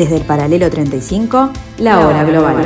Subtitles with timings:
[0.00, 2.56] Desde el paralelo 35, la, hora global.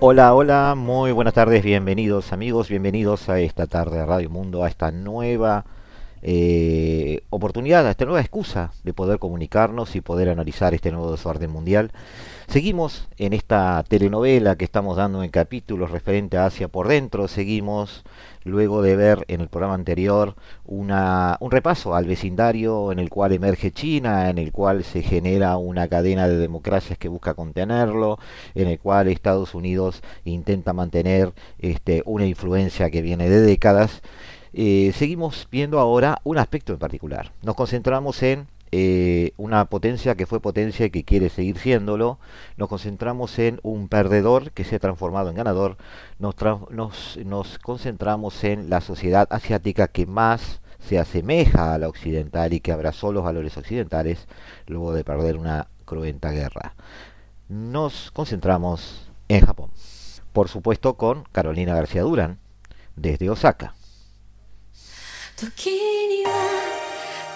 [0.00, 4.68] Hola, hola, muy buenas tardes, bienvenidos amigos, bienvenidos a esta tarde de Radio Mundo, a
[4.68, 5.64] esta nueva
[6.26, 11.50] eh, oportunidad, a esta nueva excusa de poder comunicarnos y poder analizar este nuevo desorden
[11.50, 11.92] mundial.
[12.48, 18.04] Seguimos en esta telenovela que estamos dando en capítulos referente a Asia por dentro, seguimos
[18.44, 23.32] luego de ver en el programa anterior una, un repaso al vecindario en el cual
[23.32, 28.18] emerge China, en el cual se genera una cadena de democracias que busca contenerlo,
[28.54, 34.02] en el cual Estados Unidos intenta mantener este, una influencia que viene de décadas.
[34.56, 37.32] Eh, seguimos viendo ahora un aspecto en particular.
[37.42, 42.20] Nos concentramos en eh, una potencia que fue potencia y que quiere seguir siéndolo.
[42.56, 45.76] Nos concentramos en un perdedor que se ha transformado en ganador.
[46.20, 46.36] Nos,
[47.24, 52.70] nos, concentramos en la sociedad asiática que más se asemeja a la occidental y que
[52.70, 54.28] abrazó los valores occidentales
[54.68, 56.74] luego de perder una cruenta guerra.
[57.48, 59.70] Nos concentramos en Japón.
[60.32, 62.38] Por supuesto con Carolina García Durán,
[62.96, 63.74] desde Osaka.
[65.44, 66.30] 時には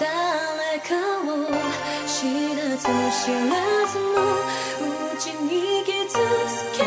[0.01, 1.45] 誰かを
[2.07, 2.25] 知
[2.57, 3.53] らず知ら
[3.87, 4.17] ずの
[5.13, 6.79] うちに傷つけ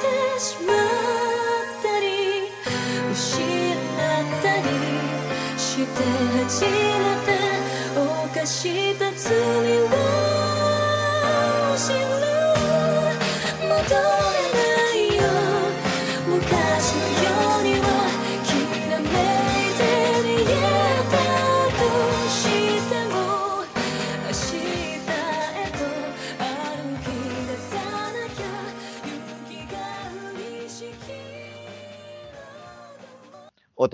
[0.00, 0.76] てしまっ
[1.82, 2.06] たり
[3.12, 4.64] 失ったり
[5.58, 6.02] して
[6.38, 6.68] 初め
[7.26, 7.28] て
[7.94, 9.36] 犯した罪
[9.82, 10.23] を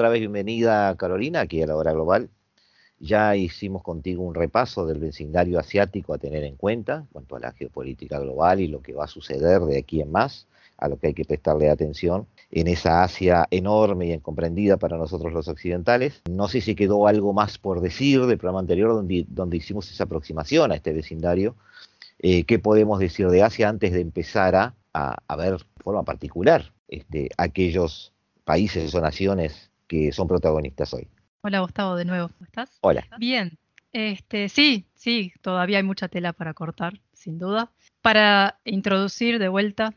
[0.00, 2.30] Otra vez bienvenida Carolina aquí a la hora global.
[3.00, 7.38] Ya hicimos contigo un repaso del vecindario asiático a tener en cuenta en cuanto a
[7.38, 10.46] la geopolítica global y lo que va a suceder de aquí en más,
[10.78, 15.34] a lo que hay que prestarle atención en esa Asia enorme y incomprendida para nosotros
[15.34, 16.22] los occidentales.
[16.30, 20.04] No sé si quedó algo más por decir del programa anterior donde, donde hicimos esa
[20.04, 21.56] aproximación a este vecindario.
[22.20, 26.72] Eh, ¿Qué podemos decir de Asia antes de empezar a, a, ver de forma particular
[26.88, 28.14] este, aquellos
[28.46, 31.08] países o naciones que son protagonistas hoy.
[31.40, 32.78] Hola Gustavo, de nuevo, ¿cómo estás?
[32.80, 33.04] Hola.
[33.18, 33.58] Bien,
[33.92, 37.72] este, sí, sí, todavía hay mucha tela para cortar, sin duda.
[38.00, 39.92] Para introducir de vuelta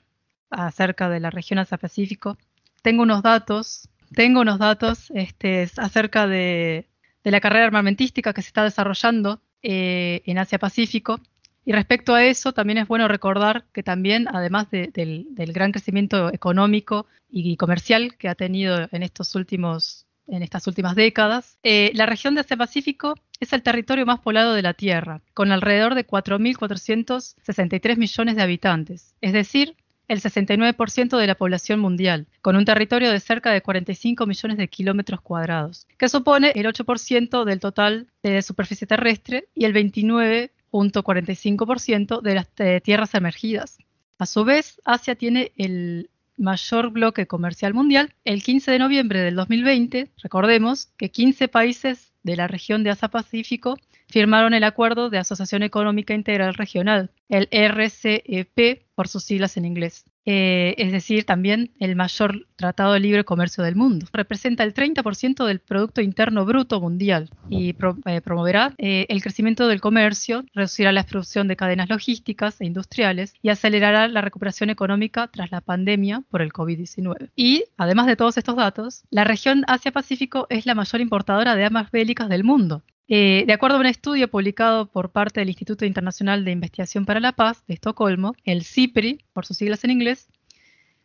[0.50, 2.40] acerca de la región Asia-Pacífico,
[2.82, 6.90] tengo unos datos, tengo unos datos este, acerca de,
[7.24, 11.20] la carrera armamentística que se está desarrollando eh, en Asia-Pacífico.
[11.66, 17.08] Y respecto a eso, también es bueno recordar que también, además del, gran crecimiento económico
[17.30, 21.58] y comercial que ha tenido en estos últimos en estas últimas décadas.
[21.64, 25.96] Eh, la región de Asia-Pacífico es el territorio más poblado de la Tierra, con alrededor
[25.96, 29.76] de 4.463 millones de habitantes, es decir,
[30.08, 34.68] el 69% de la población mundial, con un territorio de cerca de 45 millones de
[34.68, 39.74] kilómetros cuadrados, que supone el 8% del total de superficie terrestre y el
[40.74, 43.78] 29.45% de las eh, tierras emergidas.
[44.18, 49.36] A su vez, Asia tiene el mayor bloque comercial mundial, el 15 de noviembre del
[49.36, 55.64] 2020, recordemos que 15 países de la región de Asia-Pacífico firmaron el Acuerdo de Asociación
[55.64, 60.06] Económica Integral Regional, el RCEP por sus siglas en inglés.
[60.26, 64.06] Eh, es decir, también el mayor tratado de libre comercio del mundo.
[64.14, 67.76] Representa el 30% del Producto Interno Bruto Mundial y
[68.06, 73.34] eh, promoverá eh, el crecimiento del comercio, reducirá la explosión de cadenas logísticas e industriales
[73.42, 77.30] y acelerará la recuperación económica tras la pandemia por el COVID-19.
[77.36, 81.92] Y, además de todos estos datos, la región Asia-Pacífico es la mayor importadora de armas
[81.92, 86.52] bélicas del mundo, de acuerdo a un estudio publicado por parte del Instituto Internacional de
[86.52, 90.30] Investigación para la Paz de Estocolmo, el CIPRI, por sus siglas en inglés,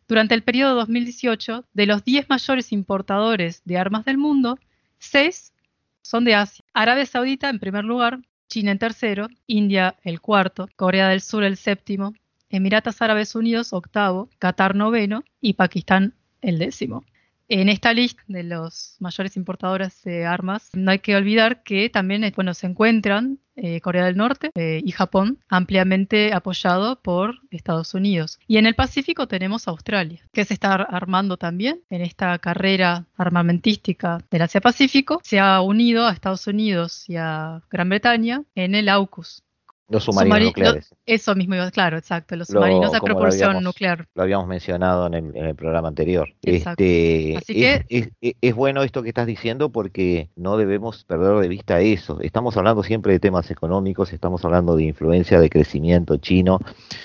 [0.09, 4.57] durante el periodo 2018, de los 10 mayores importadores de armas del mundo,
[4.97, 5.53] 6
[6.01, 6.65] son de Asia.
[6.73, 11.57] Arabia Saudita en primer lugar, China en tercero, India el cuarto, Corea del Sur el
[11.57, 12.15] séptimo,
[12.49, 17.03] Emiratos Árabes Unidos octavo, Qatar noveno y Pakistán el décimo.
[17.51, 22.31] En esta lista de los mayores importadores de armas, no hay que olvidar que también
[22.35, 28.39] bueno, se encuentran eh, Corea del Norte eh, y Japón, ampliamente apoyado por Estados Unidos.
[28.47, 34.19] Y en el Pacífico tenemos Australia, que se está armando también en esta carrera armamentística
[34.29, 35.19] del Asia-Pacífico.
[35.23, 39.43] Se ha unido a Estados Unidos y a Gran Bretaña en el AUKUS,
[39.89, 40.95] los submarinos nucleares.
[41.05, 44.07] eso mismo, claro, exacto, los submarinos de propulsión nuclear.
[44.13, 46.29] Lo habíamos mencionado en el, programa anterior.
[46.41, 48.11] Este, Así que...
[48.41, 52.19] Es, bueno esto que estás diciendo porque no debemos perder de vista eso.
[52.21, 56.59] Estamos hablando siempre de temas económicos, estamos hablando de influencia, de crecimiento chino,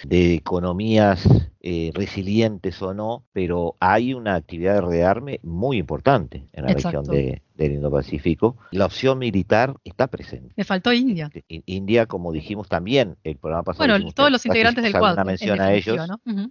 [0.05, 1.27] de economías
[1.61, 7.05] eh, resilientes o no, pero hay una actividad de rearme muy importante en la región
[7.05, 8.57] de, del Indo-Pacífico.
[8.73, 10.53] La opción militar está presente.
[10.57, 11.31] Le faltó India.
[11.49, 13.89] India, como dijimos también, el programa pasado.
[13.89, 15.15] Bueno, todos los integrantes del cuadro.
[15.15, 15.99] Una mención a ellos.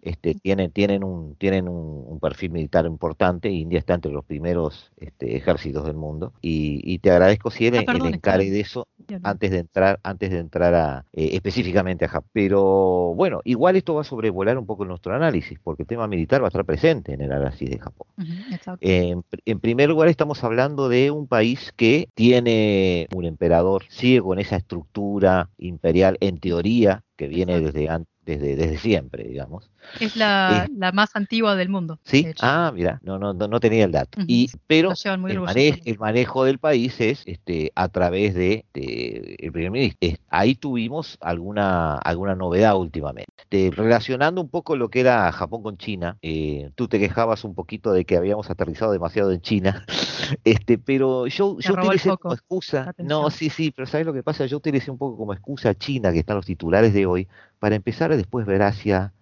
[0.02, 3.50] este, tienen, tienen, un, tienen un, perfil militar importante.
[3.50, 6.34] India está entre los primeros este, ejércitos del mundo.
[6.42, 8.88] Y, te agradezco, si ah, el, encare de eso
[9.24, 12.30] antes de entrar, antes de entrar a, eh, específicamente a Japón.
[12.32, 16.42] Pero bueno, igual esto va a sobrevolar un poco nuestro análisis, porque el tema militar
[16.42, 18.08] va a estar presente en el análisis de Japón.
[18.80, 24.58] en primer lugar, estamos hablando de un país que tiene un emperador, sigue con esa
[24.58, 29.70] estructura imperial en teoría que viene desde antes desde, desde siempre, digamos.
[30.00, 32.00] Es la, la más antigua del mundo.
[32.04, 34.22] Sí, ah, mira, no, no, no tenía el dato.
[34.28, 39.72] y, pero el, manejo, el manejo del país es este, a través de, el primer
[39.72, 40.10] ministro.
[40.30, 43.34] ahí tuvimos alguna, alguna novedad últimamente.
[43.50, 47.92] relacionando un poco lo que era Japón con China, eh, tú te quejabas un poquito
[47.92, 49.86] de que habíamos aterrizado demasiado en China,
[50.44, 54.46] este, pero yo, yo utilicé como excusa, no, sí, sí, pero ¿sabes lo que pasa?
[54.46, 57.28] Yo utilicé un poco como excusa a China, que están los titulares de hoy,
[57.60, 59.14] para empezar a después ver Asia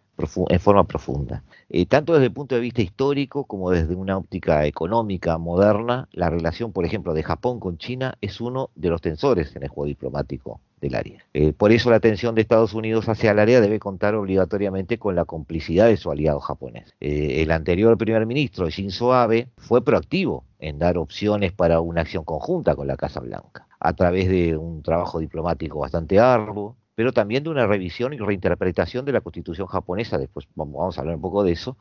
[0.50, 1.44] en forma profunda.
[1.69, 6.29] Eh, tanto desde el punto de vista histórico como desde una óptica económica moderna, la
[6.29, 9.88] relación, por ejemplo, de Japón con China es uno de los tensores en el juego
[9.88, 11.23] diplomático del área.
[11.33, 15.15] Eh, por eso la atención de Estados Unidos hacia el área debe contar obligatoriamente con
[15.15, 16.94] la complicidad de su aliado japonés.
[17.00, 22.24] Eh, el anterior primer ministro, Shinzo Abe, fue proactivo en dar opciones para una acción
[22.24, 27.43] conjunta con la Casa Blanca, a través de un trabajo diplomático bastante arduo, pero también
[27.43, 31.43] de una revisión y reinterpretación de la constitución japonesa, después vamos a hablar un poco
[31.43, 31.77] de eso,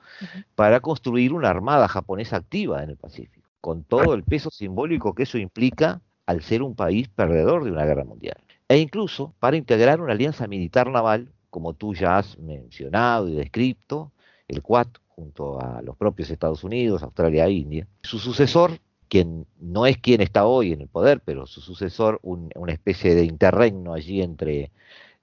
[0.55, 5.25] para construir una armada japonesa activa en el Pacífico, con todo el peso simbólico que
[5.25, 8.39] eso implica al ser un país perdedor de una guerra mundial.
[8.69, 14.13] E incluso para integrar una alianza militar naval, como tú ya has mencionado y descrito,
[14.47, 17.87] el Quad, junto a los propios Estados Unidos, Australia e India.
[18.03, 18.79] Su sucesor,
[19.09, 23.25] quien no es quien está hoy en el poder, pero su sucesor, una especie de
[23.25, 24.71] interregno allí entre,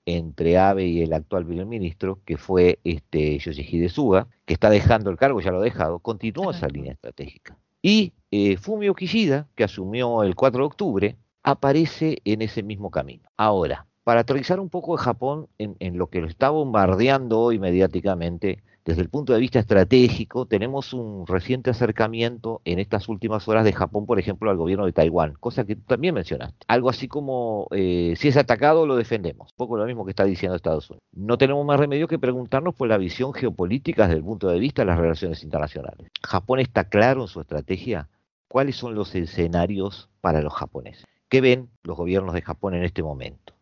[0.07, 5.09] entre Abe y el actual primer ministro, que fue este, Yoshihide Suga, que está dejando
[5.09, 7.57] el cargo, ya lo ha dejado, continuó esa línea estratégica.
[7.81, 13.29] Y eh, Fumio Kishida, que asumió el 4 de octubre, aparece en ese mismo camino.
[13.35, 17.59] Ahora, para aterrizar un poco de Japón en, en lo que lo está bombardeando hoy
[17.59, 23.65] mediáticamente, desde el punto de vista estratégico, tenemos un reciente acercamiento en estas últimas horas
[23.65, 26.65] de Japón, por ejemplo, al gobierno de Taiwán, cosa que tú también mencionaste.
[26.69, 29.51] Algo así como, eh, si es atacado, lo defendemos.
[29.51, 31.03] Poco lo mismo que está diciendo Estados Unidos.
[31.11, 34.83] No tenemos más remedio que preguntarnos por la visión geopolítica desde el punto de vista
[34.83, 36.09] de las relaciones internacionales.
[36.23, 38.07] ¿Japón está claro en su estrategia?
[38.47, 41.03] ¿Cuáles son los escenarios para los japoneses?
[41.27, 43.53] ¿Qué ven los gobiernos de Japón en este momento?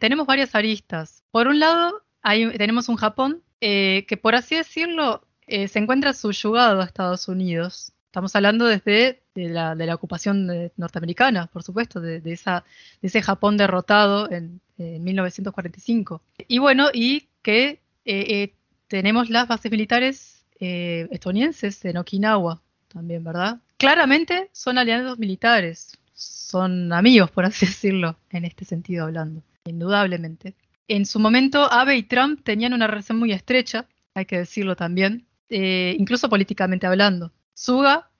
[0.00, 1.22] Tenemos varias aristas.
[1.30, 6.80] Por un lado, tenemos un Japón eh, que por así decirlo eh, se encuentra subyugado
[6.80, 7.92] a Estados Unidos.
[8.06, 12.64] Estamos hablando desde de la, ocupación norteamericana, por supuesto, de, esa,
[13.00, 16.20] ese Japón derrotado en, 1945.
[16.48, 18.52] Y bueno, y que eh,
[18.88, 23.60] tenemos las bases militares estadounidenses en Okinawa también, ¿verdad?
[23.76, 30.54] Claramente son aliados militares, son amigos, por así decirlo, en este sentido hablando, indudablemente.
[30.94, 35.26] En su momento, Abe y Trump tenían una relación muy estrecha, hay que decirlo también,
[35.48, 37.32] eh, incluso políticamente hablando.
[37.54, 38.10] Suga,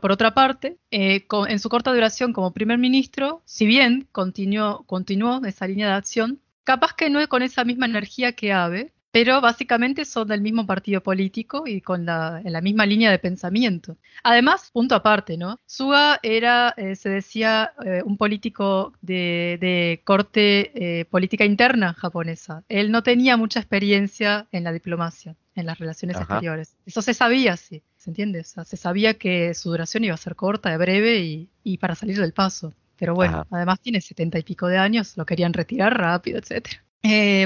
[0.00, 5.44] por otra parte, eh, en su corta duración como primer ministro, si bien continuó, continuó
[5.44, 10.04] esa línea de acción, capaz que no con esa misma energía que Abe, pero básicamente
[10.04, 13.96] son del mismo partido político y con la, la misma línea de pensamiento.
[14.24, 15.60] Además, punto aparte, ¿no?
[15.66, 22.64] Suga era, eh, se decía, eh, un político de, corte eh, política interna japonesa.
[22.68, 26.74] Él no tenía mucha experiencia en la diplomacia, en las relaciones exteriores.
[26.84, 28.42] Eso se sabía, sí, ¿se entiende?
[28.42, 32.32] se sabía que su duración iba a ser corta, breve y, y para salir del
[32.32, 32.74] paso.
[32.96, 36.82] Pero bueno, además tiene setenta y pico de años, lo querían retirar rápido, etcétera.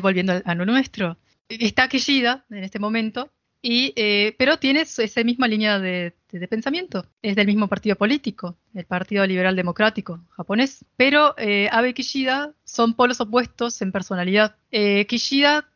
[0.01, 5.49] volviendo a lo nuestro, está Kishida en este momento, Y, eh, pero tiene esa misma
[5.49, 6.15] línea de,
[6.49, 7.07] pensamiento.
[7.23, 10.85] Es del mismo partido político, el Partido Liberal Democrático japonés.
[10.97, 14.57] Pero eh, Abe y Kishida son polos opuestos en personalidad.
[14.71, 15.69] Eh, Kishida,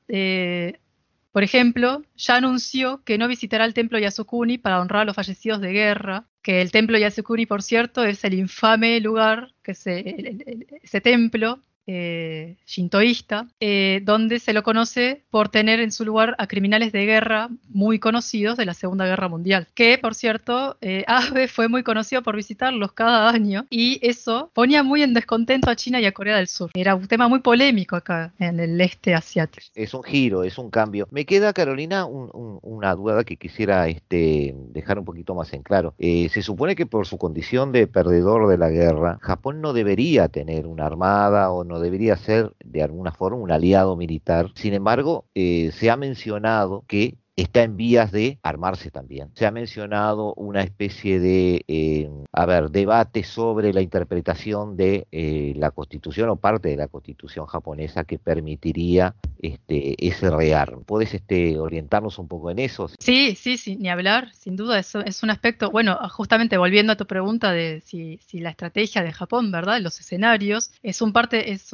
[1.32, 5.60] por ejemplo, ya anunció que no visitará el templo Yasukuni para honrar a los fallecidos
[5.60, 6.26] de guerra.
[6.40, 13.48] Que el templo Yasukuni, por cierto, es el infame lugar, que ese templo eh, shintoísta,
[13.58, 17.98] eh, donde se lo conoce por tener en su lugar a criminales de guerra muy
[17.98, 22.36] conocidos de la Segunda Guerra Mundial, que por cierto, eh, Abe fue muy conocido por
[22.36, 26.46] visitarlos cada año y eso ponía muy en descontento a China y a Corea del
[26.46, 26.70] Sur.
[26.74, 29.66] Era un tema muy polémico acá en el este asiático.
[29.74, 31.08] Es un giro, es un cambio.
[31.10, 35.94] Me queda, Carolina, una duda que quisiera este, dejar un poquito más en claro.
[35.98, 40.66] se supone que por su condición de perdedor de la guerra, Japón no debería tener
[40.66, 44.50] una armada o no debería ser de alguna forma un aliado militar.
[44.54, 49.30] Sin embargo, eh, se ha mencionado que está en vías de armarse también.
[49.34, 55.54] Se ha mencionado una especie de, eh, a ver, debate sobre la interpretación de eh,
[55.56, 60.84] la constitución o parte de la constitución japonesa que permitiría este, ese rearme.
[60.84, 62.88] ¿Puedes este, orientarnos un poco en eso?
[62.98, 66.96] Sí, sí, sí, ni hablar, sin duda, eso es un aspecto, bueno, justamente volviendo a
[66.96, 69.80] tu pregunta de si, si la estrategia de Japón, ¿verdad?
[69.80, 71.72] Los escenarios, es un parte, es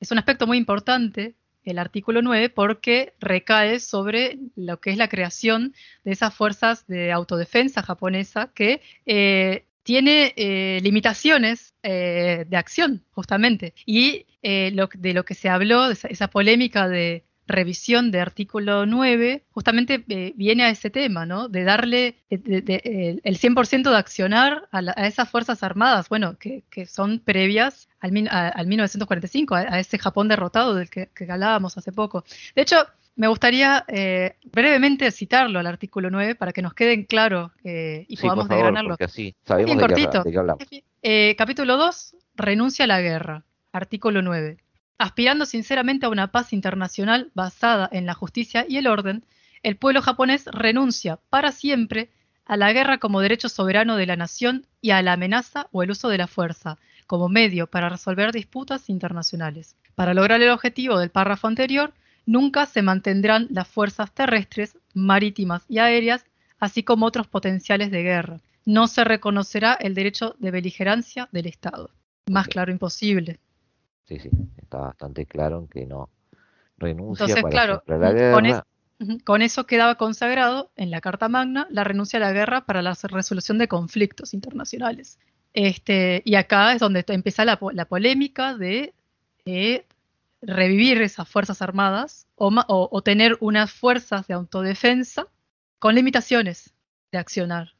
[0.00, 5.08] es un aspecto muy importante el artículo 9 porque recae sobre lo que es la
[5.08, 13.04] creación de esas fuerzas de autodefensa japonesa que eh, tiene eh, limitaciones eh, de acción,
[13.10, 13.74] justamente.
[13.84, 20.04] Y lo, de lo que se habló, esa polémica de revisión de artículo 9 justamente
[20.08, 21.48] eh, viene a ese tema, ¿no?
[21.48, 27.88] De darle eh, el 100% de accionar a, esas Fuerzas Armadas, bueno, que, son previas
[28.00, 32.24] al, 1945, a, ese Japón derrotado del que, hablábamos hace poco.
[32.54, 32.76] De hecho,
[33.16, 38.48] me gustaría eh, brevemente citarlo al artículo 9 para que nos queden claro y podamos
[38.48, 38.96] desgranarlo.
[38.98, 40.64] Así sabemos de qué hablamos.
[41.36, 43.44] capítulo 2, renuncia a la guerra.
[43.72, 44.58] Artículo 9.
[45.02, 49.24] Aspirando sinceramente a una paz internacional basada en la justicia y el orden,
[49.64, 52.08] el pueblo japonés renuncia para siempre
[52.44, 55.90] a la guerra como derecho soberano de la nación y a la amenaza o el
[55.90, 56.78] uso de la fuerza
[57.08, 59.74] como medio para resolver disputas internacionales.
[59.96, 61.92] Para lograr el objetivo del párrafo anterior,
[62.24, 66.24] nunca se mantendrán las fuerzas terrestres, marítimas y aéreas,
[66.60, 68.38] así como otros potenciales de guerra.
[68.64, 71.90] No se reconocerá el derecho de beligerancia del Estado.
[72.30, 73.40] Más claro imposible.
[74.04, 76.10] Sí, sí, está bastante claro en que no
[76.76, 78.66] renuncia Entonces, claro, la guerra.
[79.24, 82.96] Con, eso quedaba consagrado en la Carta Magna la renuncia a la guerra para la
[83.02, 85.18] resolución de conflictos internacionales.
[85.54, 88.94] Este, y acá es donde empieza la, polémica de,
[90.40, 95.26] revivir esas fuerzas armadas o, tener unas fuerzas de autodefensa
[95.78, 96.72] con limitaciones
[97.10, 97.72] de accionar.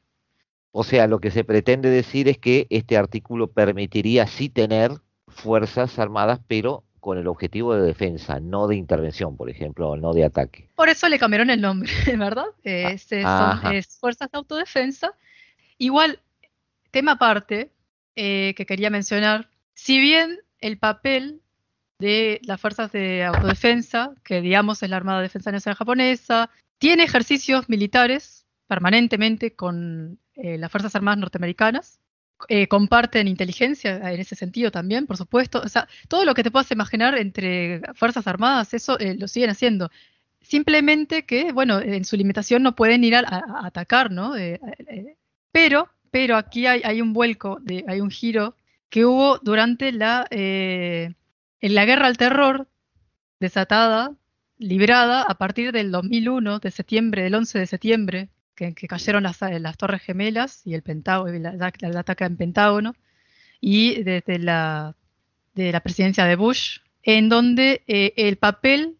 [0.71, 4.91] O sea, lo que se pretende decir es que este artículo permitiría sí tener
[5.33, 10.23] fuerzas armadas, pero con el objetivo de defensa, no de intervención, por ejemplo, no de
[10.23, 10.69] ataque.
[10.75, 12.45] Por eso le cambiaron el nombre, ¿verdad?
[13.25, 15.13] Ah, son es fuerzas de autodefensa.
[15.77, 16.19] Igual,
[16.91, 17.71] tema aparte
[18.15, 21.41] eh, que quería mencionar, si bien el papel
[21.99, 27.03] de las fuerzas de autodefensa, que digamos es la Armada de Defensa Nacional Japonesa, tiene
[27.03, 31.99] ejercicios militares permanentemente con eh, las Fuerzas Armadas norteamericanas,
[32.49, 35.61] eh, comparten inteligencia en ese sentido también, por supuesto.
[35.61, 39.49] O sea, todo lo que te puedas imaginar entre Fuerzas Armadas, eso eh, lo siguen
[39.49, 39.89] haciendo.
[40.41, 44.35] Simplemente que, bueno, en su limitación no pueden ir a, atacar, ¿no?
[44.35, 44.59] Eh,
[45.51, 48.55] pero, pero aquí hay, un vuelco, de, hay un giro
[48.89, 51.15] que hubo durante la, en
[51.61, 52.67] la guerra al terror
[53.39, 54.15] desatada,
[54.57, 59.77] librada a partir del 2001, de septiembre, del 11 de septiembre, que, cayeron las, las,
[59.77, 62.93] Torres Gemelas y el Pentágono, el, ataque en Pentágono,
[63.59, 64.95] y desde la,
[65.53, 68.97] de la presidencia de Bush, en donde eh, el papel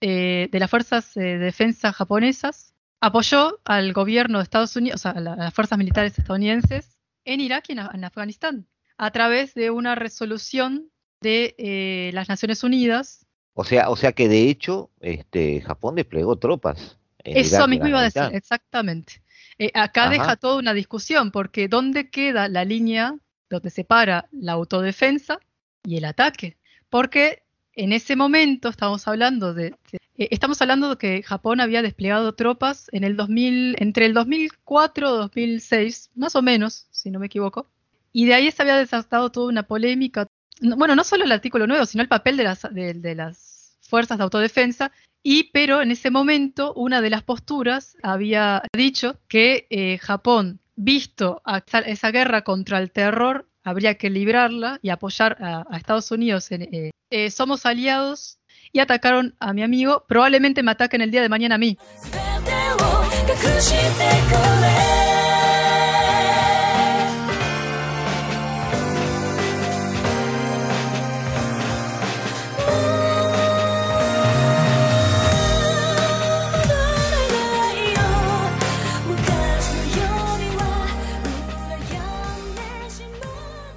[0.00, 5.02] eh, de las fuerzas eh, de defensa japonesas apoyó al gobierno de Estados Unidos, o
[5.02, 9.94] sea, a, las fuerzas militares estadounidenses en Irak y en, Afganistán, a través de una
[9.94, 13.26] resolución de las Naciones Unidas.
[13.54, 18.04] O sea, o sea que de hecho este, Japón desplegó tropas eso mismo iba a
[18.04, 19.22] decir, exactamente.
[19.58, 23.16] Eh, acá deja toda una discusión, porque ¿dónde queda la línea
[23.48, 25.38] donde separa la autodefensa
[25.84, 26.56] y el ataque?
[26.90, 32.34] Porque en ese momento estamos hablando de, eh, estamos hablando de que Japón había desplegado
[32.34, 37.26] tropas en el 2000, entre el 2004 y 2006, más o menos, si no me
[37.26, 37.68] equivoco,
[38.12, 40.26] y de ahí se había desatado toda una polémica.
[40.60, 44.24] Bueno, no solo el artículo 9, sino el papel de las, de las fuerzas de
[44.24, 44.92] autodefensa
[45.26, 51.40] Y pero en ese momento una de las posturas había dicho que eh, Japón, visto
[51.86, 56.52] esa guerra contra el terror, habría que librarla y apoyar a, Estados Unidos.
[56.52, 58.38] En, eh, eh, somos aliados
[58.70, 60.04] y atacaron a mi amigo.
[60.06, 61.78] Probablemente me ataquen el día de mañana a mí.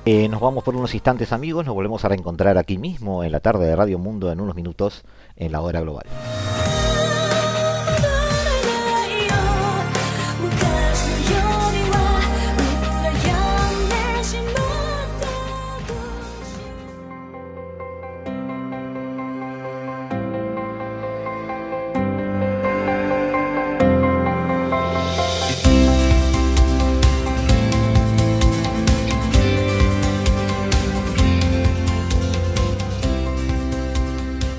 [0.09, 3.41] Eh, nos vamos por unos instantes amigos, nos volvemos a reencontrar aquí mismo en la
[3.41, 5.03] tarde de Radio Mundo en unos minutos
[5.35, 6.05] en la hora global.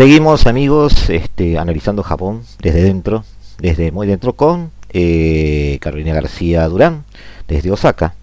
[0.00, 3.22] Seguimos amigos este, analizando Japón desde dentro,
[3.58, 7.04] desde muy dentro con eh, Carolina García Durán,
[7.46, 8.14] desde Osaka.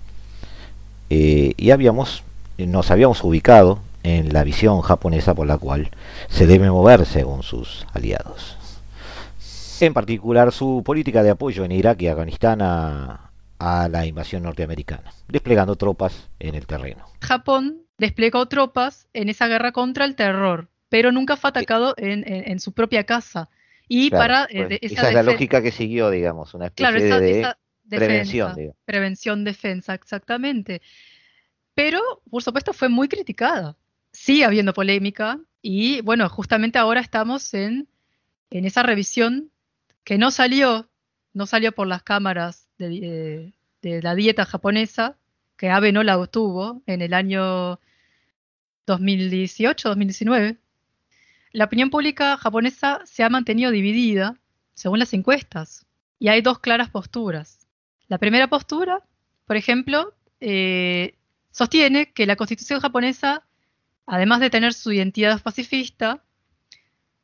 [1.11, 2.23] Eh, y habíamos,
[2.57, 5.91] nos habíamos ubicado en la visión japonesa por la cual
[6.29, 8.57] se debe mover según sus aliados.
[9.79, 15.13] En particular su política de apoyo en Irak y Afganistán a, a la invasión norteamericana,
[15.27, 17.05] desplegando tropas en el terreno.
[17.21, 22.73] Japón desplegó tropas en esa guerra contra el terror, pero nunca fue atacado en, su
[22.73, 23.49] propia casa.
[23.87, 27.55] Y para eh, esa, es la lógica que siguió, digamos, una especie de
[27.89, 28.73] prevención.
[28.85, 30.81] prevención, defensa, exactamente.
[31.73, 33.77] Pero, por supuesto, fue muy criticada.
[34.11, 37.87] Sigue habiendo polémica y, bueno, justamente ahora estamos en,
[38.49, 39.51] en esa revisión
[40.03, 40.89] que no salió,
[41.33, 45.17] no salió por las cámaras de, de la dieta japonesa,
[45.55, 47.79] que Abe no la obtuvo en el año
[48.87, 50.57] 2018-2019
[51.51, 54.35] la opinión pública japonesa se ha mantenido dividida
[54.73, 55.85] según las encuestas
[56.19, 57.67] y hay dos claras posturas.
[58.07, 59.03] La primera postura,
[59.45, 61.15] por ejemplo, eh,
[61.51, 63.43] sostiene que la constitución japonesa,
[64.05, 66.23] además de tener su identidad pacifista,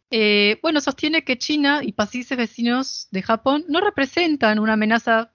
[0.10, 5.32] eh, bueno, sostiene que China y países vecinos de Japón no representan una amenaza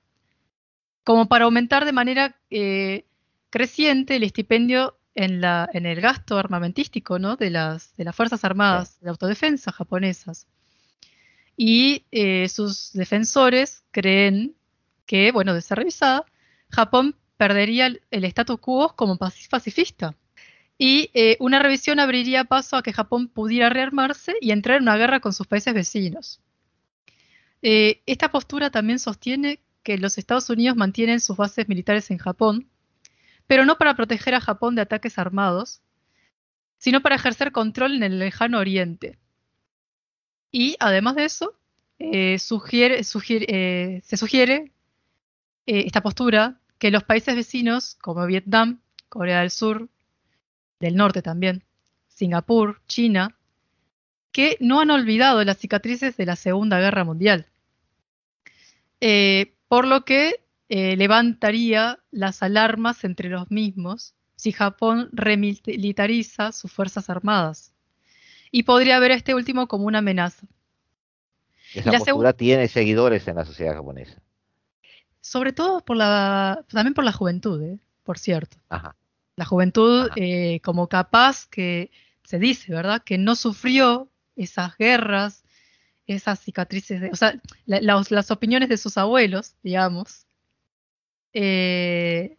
[1.02, 3.04] como para aumentar de manera eh,
[3.50, 7.34] creciente el estipendio en, la, en el gasto armamentístico ¿no?
[7.34, 10.46] de, las, de las Fuerzas Armadas de Autodefensa japonesas.
[11.56, 14.54] Y eh, sus defensores creen
[15.06, 16.24] que, bueno, de ser revisada,
[16.70, 20.14] Japón perdería el, status quo como pacifista.
[20.78, 24.96] Y eh, una revisión abriría paso a que Japón pudiera rearmarse y entrar en una
[24.96, 26.40] guerra con sus países vecinos.
[27.60, 32.68] Eh, esta postura también sostiene que los Estados Unidos mantienen sus bases militares en Japón
[33.48, 35.80] pero no para proteger a Japón de ataques armados,
[36.76, 39.18] sino para ejercer control en el lejano oriente.
[40.52, 41.54] Y además de eso,
[41.98, 42.38] eh, eh,
[44.04, 44.72] se sugiere
[45.66, 49.88] eh, esta postura que los países vecinos, como Vietnam, Corea del Sur,
[50.78, 51.64] del Norte también,
[52.06, 53.34] Singapur, China,
[54.30, 57.46] que no han olvidado las cicatrices de la Segunda Guerra Mundial.
[59.68, 67.10] por lo que eh, levantaría las alarmas entre los mismos si Japón remilitariza sus fuerzas
[67.10, 67.72] armadas.
[68.50, 70.46] Y podría ver a este último como una amenaza.
[71.74, 74.22] Esa postura tiene seguidores en la sociedad japonesa.
[75.20, 77.78] Sobre todo por la, también por la juventud, ¿eh?
[78.04, 78.56] por cierto.
[79.36, 81.90] La juventud eh, como capaz que
[82.22, 83.02] se dice, ¿verdad?
[83.02, 85.44] Que no sufrió esas guerras,
[86.06, 90.27] esas cicatrices, o sea, las opiniones de sus abuelos, digamos,
[91.40, 92.36] eh,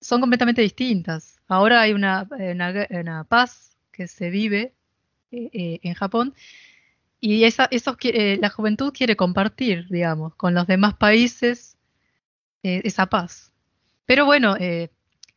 [0.00, 1.38] son completamente distintas.
[1.48, 2.26] Ahora hay una,
[2.90, 4.72] una, paz que se vive
[5.30, 6.34] eh, en Japón
[7.20, 11.76] y esa, esos, la juventud quiere compartir, digamos, con los demás países
[12.62, 13.52] esa paz.
[14.06, 14.56] Pero bueno,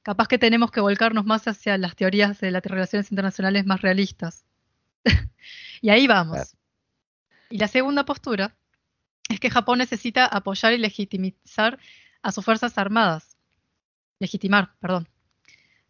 [0.02, 4.46] capaz que tenemos que volcarnos más hacia las teorías de las relaciones internacionales más realistas.
[5.82, 6.56] y ahí vamos.
[7.50, 8.56] Y la segunda postura
[9.28, 11.78] es que Japón necesita apoyar y legitimizar
[12.26, 13.38] a sus fuerzas armadas,
[14.18, 15.08] legitimar, perdón,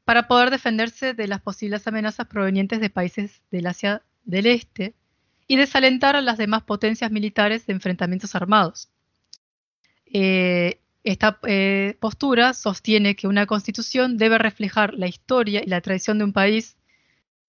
[0.04, 4.94] para poder defenderse de las posibles amenazas provenientes de países del Asia del Este
[5.48, 8.90] y desalentar a las demás potencias militares de enfrentamientos armados.
[10.08, 16.18] Eh, esta eh, postura sostiene que una constitución debe reflejar la historia y la tradición
[16.18, 16.76] de un país,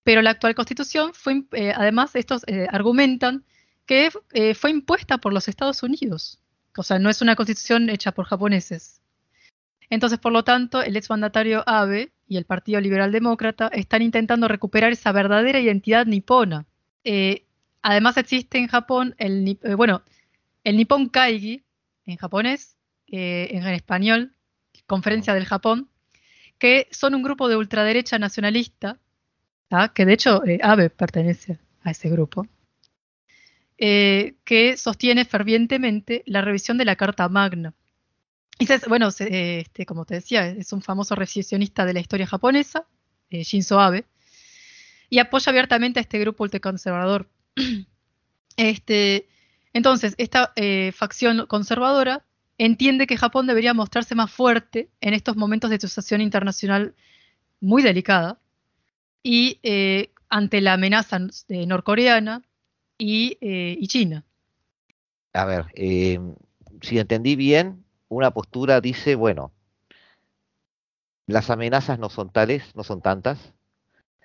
[0.04, 3.44] pero la actual constitución fue, eh, además, estos argumentan
[3.84, 4.10] que
[4.54, 6.40] fue impuesta por los Estados Unidos,
[6.76, 9.00] o sea, no es una constitución hecha por japoneses.
[9.90, 14.92] Entonces, por lo tanto, el exmandatario Abe y el Partido Liberal Demócrata están intentando recuperar
[14.92, 16.66] esa verdadera identidad nipona.
[17.82, 20.02] además existe en Japón el, bueno,
[20.64, 21.62] el Nippon Kaigi,
[22.06, 24.32] en japonés, eh, en español,
[24.86, 25.88] Conferencia del Japón,
[26.58, 28.98] que son un grupo de ultraderecha nacionalista,
[29.94, 32.46] que de hecho eh, Abe pertenece a ese grupo,
[33.78, 37.74] eh, que sostiene fervientemente la revisión de la Carta Magna.
[38.58, 42.86] Y bueno, este, como te decía, es un famoso recesionista de la historia japonesa,
[43.30, 44.06] Shinzo Abe,
[45.10, 47.28] y apoya abiertamente a este grupo ultraconservador.
[48.58, 49.28] Este,
[49.74, 50.54] entonces, esta
[50.94, 52.24] facción conservadora
[52.58, 56.94] entiende que Japón debería mostrarse más fuerte en estos momentos de situación internacional
[57.60, 58.38] muy delicada
[59.22, 62.42] y eh, ante la amenaza norcoreana
[62.98, 64.24] eh, y, China.
[65.32, 66.18] A ver, eh,
[66.80, 69.52] si entendí bien, una postura dice, bueno,
[71.26, 73.52] las amenazas no son tales, no son tantas.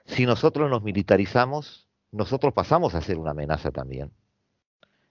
[0.06, 4.12] Si nosotros nos militarizamos, nosotros pasamos a ser una amenaza también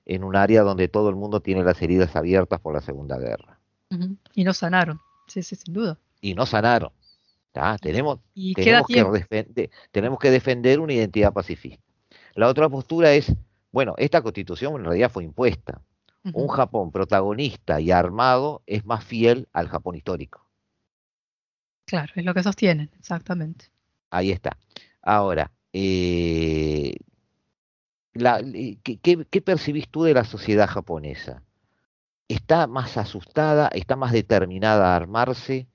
[0.06, 3.60] en un área donde todo el mundo tiene las heridas abiertas por la Segunda Guerra.
[4.34, 5.98] Y no sanaron, sí, sí, sin duda.
[6.20, 6.90] Y no sanaron.
[7.80, 8.20] Tenemos,
[8.54, 11.82] tenemos, que tenemos que defender una identidad pacifista.
[12.34, 13.32] La otra postura es,
[13.72, 15.80] bueno, esta constitución en realidad fue impuesta.
[16.34, 20.46] Un Japón protagonista y armado es más fiel al Japón histórico.
[21.86, 23.66] Claro, es lo que sostienen, exactamente.
[24.10, 24.56] Ahí está.
[25.02, 26.94] Ahora, eh,
[28.12, 31.42] ¿qué, percibís tú de la sociedad japonesa?
[32.28, 33.68] ¿Está más asustada?
[33.68, 35.68] ¿Está más determinada a armarse?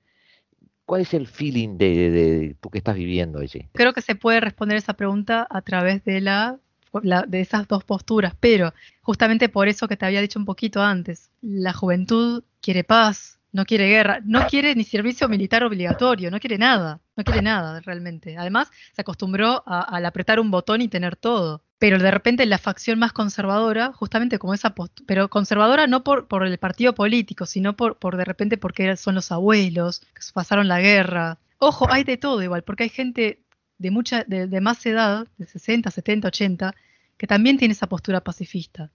[0.84, 3.68] ¿Cuál es el feeling de, tú que estás viviendo allí?
[3.72, 6.60] Creo que se puede responder esa pregunta a través de la,
[7.02, 11.30] de esas dos posturas, pero justamente por eso que te había dicho un poquito antes,
[11.40, 16.58] la juventud quiere paz, no quiere guerra, no quiere ni servicio militar obligatorio, no quiere
[16.58, 18.36] nada, no quiere nada realmente.
[18.36, 22.58] Además, se acostumbró a, al apretar un botón y tener todo pero de repente la
[22.58, 24.74] facción más conservadora, justamente como esa
[25.06, 29.30] pero conservadora no por, el partido político, sino por, por de repente porque son los
[29.30, 31.38] abuelos, que pasaron la guerra.
[31.58, 33.42] Ojo, hay de todo igual, porque hay gente
[33.78, 36.74] de mucha, de, de más edad, de 60, 70, 80,
[37.16, 38.90] que también tiene esa postura pacifista.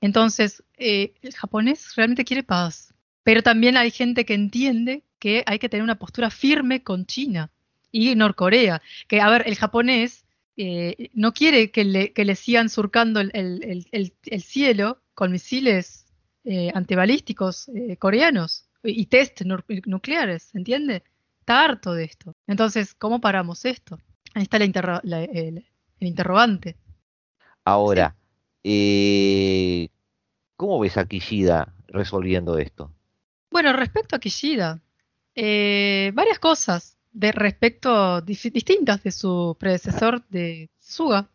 [0.00, 5.58] Entonces, eh, el japonés realmente quiere paz, pero también hay gente que entiende que hay
[5.58, 7.50] que tener una postura firme con China
[7.90, 8.82] y Norcorea.
[9.08, 15.02] Que, a ver, el japonés eh, no quiere que le, sigan surcando el, el, cielo
[15.14, 16.06] con misiles
[16.44, 21.02] eh, antibalísticos eh, coreanos y test nucleares, ¿entiende?
[21.40, 22.34] Está harto de esto.
[22.46, 23.98] Entonces, ¿cómo paramos esto?
[24.32, 25.66] Ahí está la el,
[25.98, 26.76] interrogante.
[27.66, 28.14] Ahora,
[30.56, 32.92] ¿cómo ves a Kishida resolviendo esto?
[33.50, 34.80] Bueno, respecto a Kishida,
[35.34, 41.28] varias cosas de respecto distintas de su predecesor de Suga,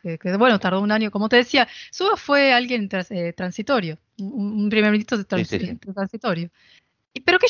[0.00, 4.90] que, bueno, tardó un año, como te decía, Suga fue alguien eh, transitorio, un, primer
[4.90, 6.50] ministro de transitorio.
[7.24, 7.48] Pero que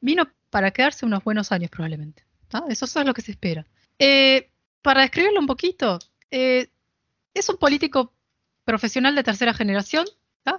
[0.00, 2.24] vino para quedarse unos buenos años probablemente.
[2.68, 3.66] Eso, es lo que se espera.
[4.00, 4.50] Eh,
[4.82, 5.98] para describirlo un poquito,
[6.30, 6.68] eh,
[7.40, 8.12] es un político
[8.64, 10.06] profesional de tercera generación,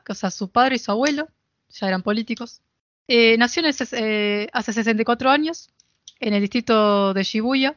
[0.08, 1.28] o sea, su padre y su abuelo
[1.70, 2.62] ya eran políticos.
[3.08, 5.70] nació hace 64 años,
[6.20, 7.76] en el distrito de Shibuya,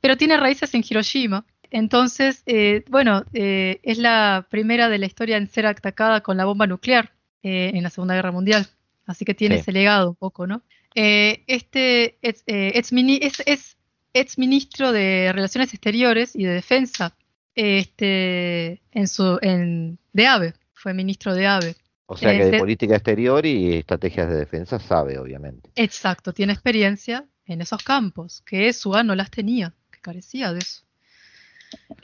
[0.00, 1.46] pero tiene raíces en Hiroshima.
[1.70, 6.44] Entonces, eh, bueno, eh, es la primera de la historia en ser atacada con la
[6.44, 8.66] bomba nuclear eh, en la Segunda Guerra Mundial.
[9.06, 10.62] Así que tiene ese legado un poco, ¿no?
[10.94, 17.16] este es, ex ministro de Relaciones Exteriores y de Defensa
[17.54, 21.76] este, en su, en, de AVE, fue ministro de AVE.
[22.06, 25.70] O sea que de política exterior y estrategias de defensa sabe, obviamente.
[25.74, 30.82] Exacto, tiene experiencia en esos campos, que Suga no las tenía, que carecía de eso.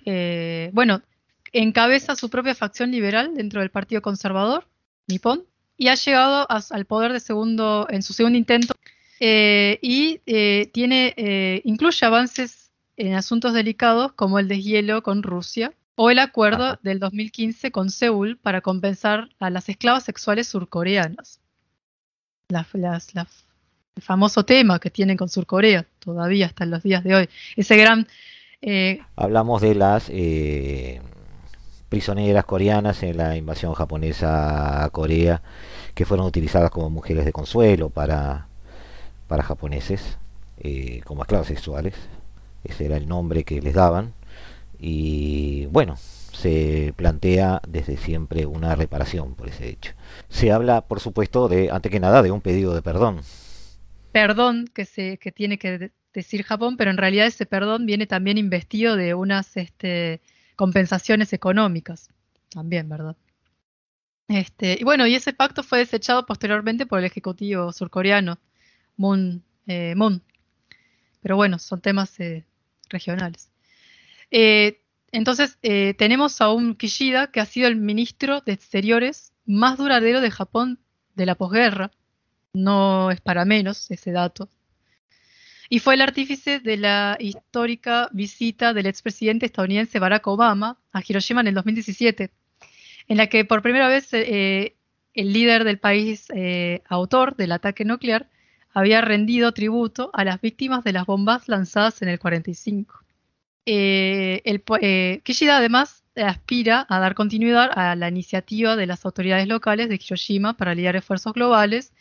[0.05, 1.03] Eh, bueno,
[1.53, 4.67] encabeza su propia facción liberal dentro del Partido Conservador,
[5.07, 5.45] Nippon,
[5.77, 8.75] y ha llegado al poder de segundo, en su segundo intento
[9.19, 12.60] eh, y eh, tiene, incluye avances
[13.01, 18.37] en asuntos delicados como el deshielo con Rusia o el acuerdo del 2015 con Seúl
[18.37, 21.41] para compensar a las esclavas sexuales surcoreanas.
[22.51, 27.29] el famoso tema que tienen con Surcorea todavía hasta los días de hoy.
[27.57, 28.07] Ese gran
[28.61, 31.01] eh, Hablamos de las eh,
[31.89, 35.41] prisioneras coreanas en la invasión japonesa a Corea,
[35.95, 38.47] que fueron utilizadas como mujeres de consuelo para,
[39.27, 40.19] para japoneses,
[40.59, 41.95] eh, como esclavas sexuales.
[42.65, 44.15] Ese era el nombre que les daban.
[44.79, 49.93] Y bueno, se plantea desde siempre una reparación por ese hecho.
[50.29, 53.21] Se habla, por supuesto, de, antes que nada, de un pedido de perdón.
[54.13, 58.39] Perdón que, se, que tiene que decir Japón, pero en realidad ese perdón viene también
[58.39, 60.21] investido de unas este,
[60.57, 62.09] compensaciones económicas,
[62.49, 63.17] también, ¿verdad?
[64.29, 68.39] Este, y bueno, y ese pacto fue desechado posteriormente por el ejecutivo surcoreano,
[68.97, 69.43] Moon.
[69.67, 70.23] Eh, Moon.
[71.21, 72.45] Pero bueno, son temas eh,
[72.91, 73.51] regionales.
[74.31, 80.21] Eh, entonces, tenemos a un Kishida que ha sido el ministro de Exteriores más duradero
[80.21, 80.79] de Japón
[81.17, 81.91] de la posguerra.
[82.53, 84.51] No es para menos ese dato
[85.73, 91.43] y fue el artífice de la histórica visita del expresidente estadounidense Barack Obama a Hiroshima
[91.43, 92.33] en el 2017,
[93.07, 94.75] en la que por primera vez eh,
[95.15, 98.29] el líder del país eh, autor del ataque nuclear
[98.73, 103.05] había rendido tributo a las víctimas de las bombas lanzadas en el 45.
[103.67, 109.89] Eh, el, Kishida además aspira a dar continuidad a la iniciativa de las autoridades locales
[109.89, 111.93] de Hiroshima para lidiar esfuerzos globales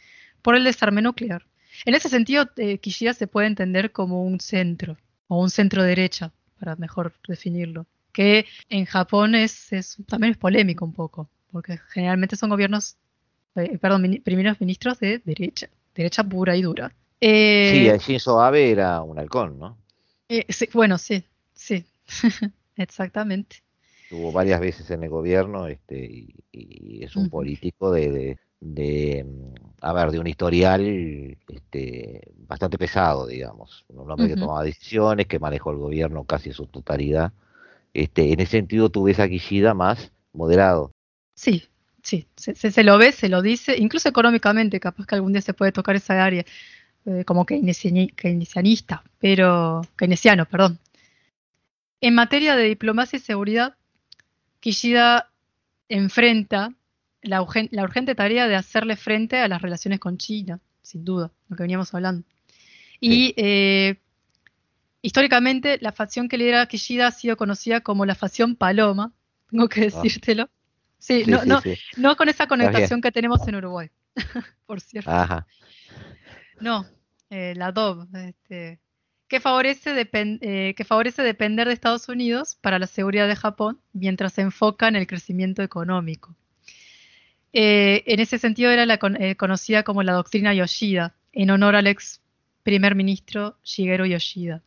[0.41, 1.45] por el desarme nuclear.
[1.85, 6.31] En ese sentido, eh, Kishida se puede entender como un centro, o un centro derecha,
[6.59, 9.69] para mejor definirlo, que en Japón es,
[10.07, 12.97] también es polémico un poco, porque generalmente son gobiernos,
[13.55, 16.95] eh, perdón, primeros ministros de derecha, derecha pura y dura.
[17.19, 19.77] Eh, sí, Shinzo Abe era un halcón, ¿no?
[20.29, 21.83] Eh, bueno, sí, sí,
[22.77, 23.57] exactamente.
[24.03, 25.97] Estuvo varias veces en el gobierno este,
[26.51, 33.27] y, es un político de, de, mm, a ver, de un historial este, bastante pesado,
[33.27, 33.85] digamos.
[33.89, 37.33] Un hombre que tomaba decisiones, que manejó el gobierno casi en su totalidad.
[37.93, 40.93] Este, en ese sentido, tuve esa Kishida más moderado.
[41.35, 41.69] Sí,
[42.03, 45.53] sí, se, se, lo ve, se lo dice, incluso económicamente, capaz que algún día se
[45.53, 46.45] puede tocar esa área,
[47.05, 50.79] eh, como keynesianista, pero keynesiano, perdón.
[52.01, 53.75] En materia de diplomacia y seguridad,
[54.59, 55.29] Kishida
[55.87, 56.73] enfrenta
[57.21, 61.63] la, urgente tarea de hacerle frente a las relaciones con China, sin duda, lo que
[61.63, 62.25] veníamos hablando.
[63.01, 63.97] Y eh,
[65.01, 69.13] históricamente la facción que lidera Kishida ha sido conocida como la facción Paloma,
[69.49, 69.85] tengo que ah.
[69.85, 70.49] decírtelo.
[70.99, 71.61] Sí, no, no,
[71.97, 73.89] no, con esa connotación que tenemos en Uruguay,
[74.65, 75.09] por cierto.
[76.59, 76.85] No,
[77.29, 78.79] eh, la DOB, este,
[79.29, 84.33] que, favorece eh, que favorece depender de Estados Unidos para la seguridad de Japón mientras
[84.33, 86.35] se enfoca en el crecimiento económico.
[87.53, 88.99] Eh, en ese sentido era la
[89.35, 92.21] conocida como la doctrina Yoshida, en honor al ex
[92.63, 94.61] primer ministro Shigeru Yoshida.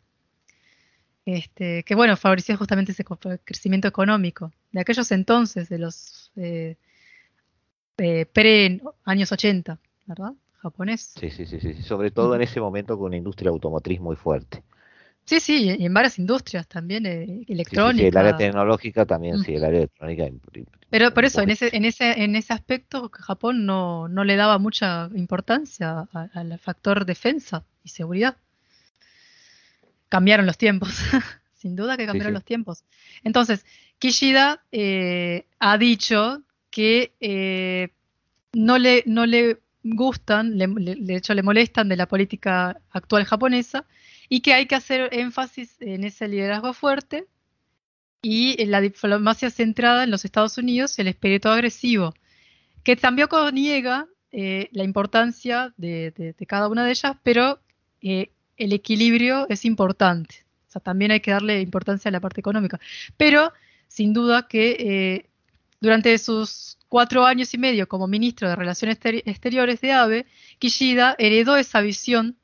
[1.25, 3.05] Este, que bueno, favorecía justamente ese
[3.45, 6.77] crecimiento económico de aquellos entonces, de los eh,
[7.97, 10.33] pre años 80, ¿verdad?
[10.59, 11.15] Japonés.
[11.19, 14.63] Sí, sí, sí, sí, sobre todo en ese momento con una industria automotriz muy fuerte.
[15.25, 18.03] Sí, sí, y en varias industrias también, electrónica.
[18.03, 20.27] Sí, el área tecnológica también, sí, el área electrónica
[20.93, 24.59] pero por eso, en ese, en ese, en ese aspecto, Japón no, no le daba
[24.59, 28.37] mucha importancia al factor defensa y seguridad.
[30.11, 30.91] Cambiaron los tiempos,
[31.55, 32.85] sin duda que cambiaron los tiempos.
[33.25, 33.65] Entonces,
[34.03, 37.91] Kishida eh, ha dicho que eh,
[38.53, 43.87] no, le, no le gustan, de hecho le molestan de la política actual japonesa
[44.29, 47.29] y que hay que hacer énfasis en ese liderazgo fuerte
[48.23, 52.13] y la diplomacia centrada en los Estados Unidos y el espíritu agresivo,
[52.83, 57.61] que tampoco niega eh, la importancia de, cada una de ellas, pero
[58.01, 60.45] el equilibrio es importante.
[60.67, 62.81] O sea, también hay que darle importancia a la parte económica.
[63.17, 63.53] Pero,
[63.93, 65.31] sin duda que eh,
[65.81, 70.27] durante sus cuatro años y medio como ministro de Relaciones Exteriores de ABE,
[70.59, 72.37] Kishida heredó esa visión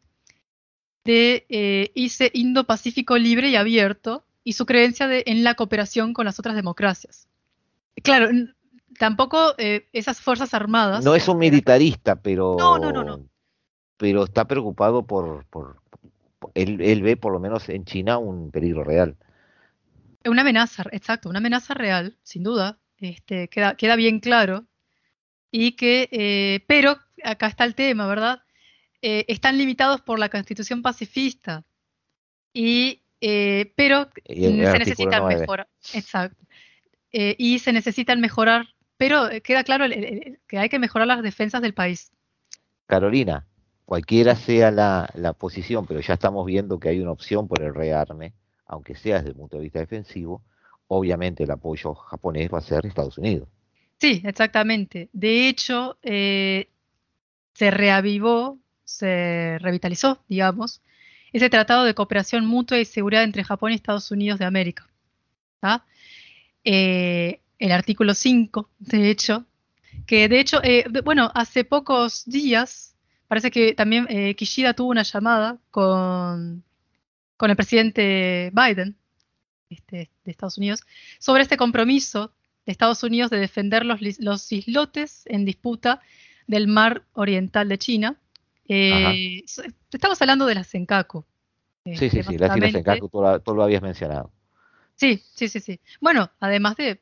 [1.04, 1.46] de
[1.94, 6.54] ese Indo-Pacífico libre y abierto, y su creencia de, en la cooperación con las otras
[6.54, 7.28] democracias.
[8.02, 8.28] Claro,
[8.98, 11.02] tampoco eh, esas fuerzas armadas.
[11.04, 12.56] No es un militarista, pero.
[12.58, 13.20] No, no, no, no.
[13.96, 15.80] Pero está preocupado por, por,
[16.54, 19.16] él, él ve por lo menos en China un peligro real.
[20.28, 24.66] Una amenaza, exacto, una amenaza real, sin duda, este, queda, queda bien claro.
[25.50, 28.42] Y que, eh, pero acá está el tema, ¿verdad?
[29.00, 31.64] Eh, están limitados por la constitución pacifista.
[32.52, 35.68] Y, eh, pero se necesitan mejorar.
[35.94, 36.44] Exacto.
[37.10, 38.66] y se necesitan mejorar,
[38.98, 39.86] pero queda claro
[40.46, 42.12] que hay que mejorar las defensas del país.
[42.86, 43.46] Carolina,
[43.86, 47.74] cualquiera sea la, la, posición, pero ya estamos viendo que hay una opción por el
[47.74, 48.34] rearme,
[48.68, 50.42] aunque sea desde el punto de vista defensivo,
[50.86, 53.48] obviamente el apoyo japonés va a ser Estados Unidos.
[53.98, 55.08] Sí, exactamente.
[55.12, 56.68] De hecho, eh,
[57.54, 60.82] se reavivó, se revitalizó, digamos,
[61.32, 64.86] ese tratado de cooperación mutua y seguridad entre Japón y Estados Unidos de América.
[66.62, 69.44] Eh, el artículo 5, de hecho,
[70.06, 72.94] que de hecho, eh, bueno, hace pocos días
[73.26, 76.64] Parece que también Kishida tuvo una llamada con,
[77.38, 78.96] con el presidente Biden
[79.70, 80.80] este, de Estados Unidos
[81.18, 82.34] sobre este compromiso
[82.66, 86.02] de Estados Unidos de defender los, los islotes en disputa
[86.46, 88.16] del mar oriental de China.
[88.68, 89.44] Eh,
[89.90, 91.24] estamos hablando de la Senkaku.
[91.86, 94.30] sí, sí, este, sí, la isla Senkaku, tú, lo habías mencionado.
[94.96, 95.80] Sí, sí, sí, sí.
[96.00, 97.00] Bueno, además de,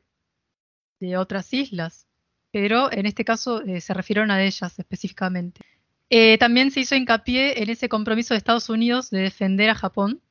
[0.99, 2.07] de otras islas,
[2.51, 5.61] pero en este caso eh, se refirieron a ellas específicamente.
[6.09, 10.21] Eh, también se hizo hincapié en ese compromiso de Estados Unidos de defender a Japón.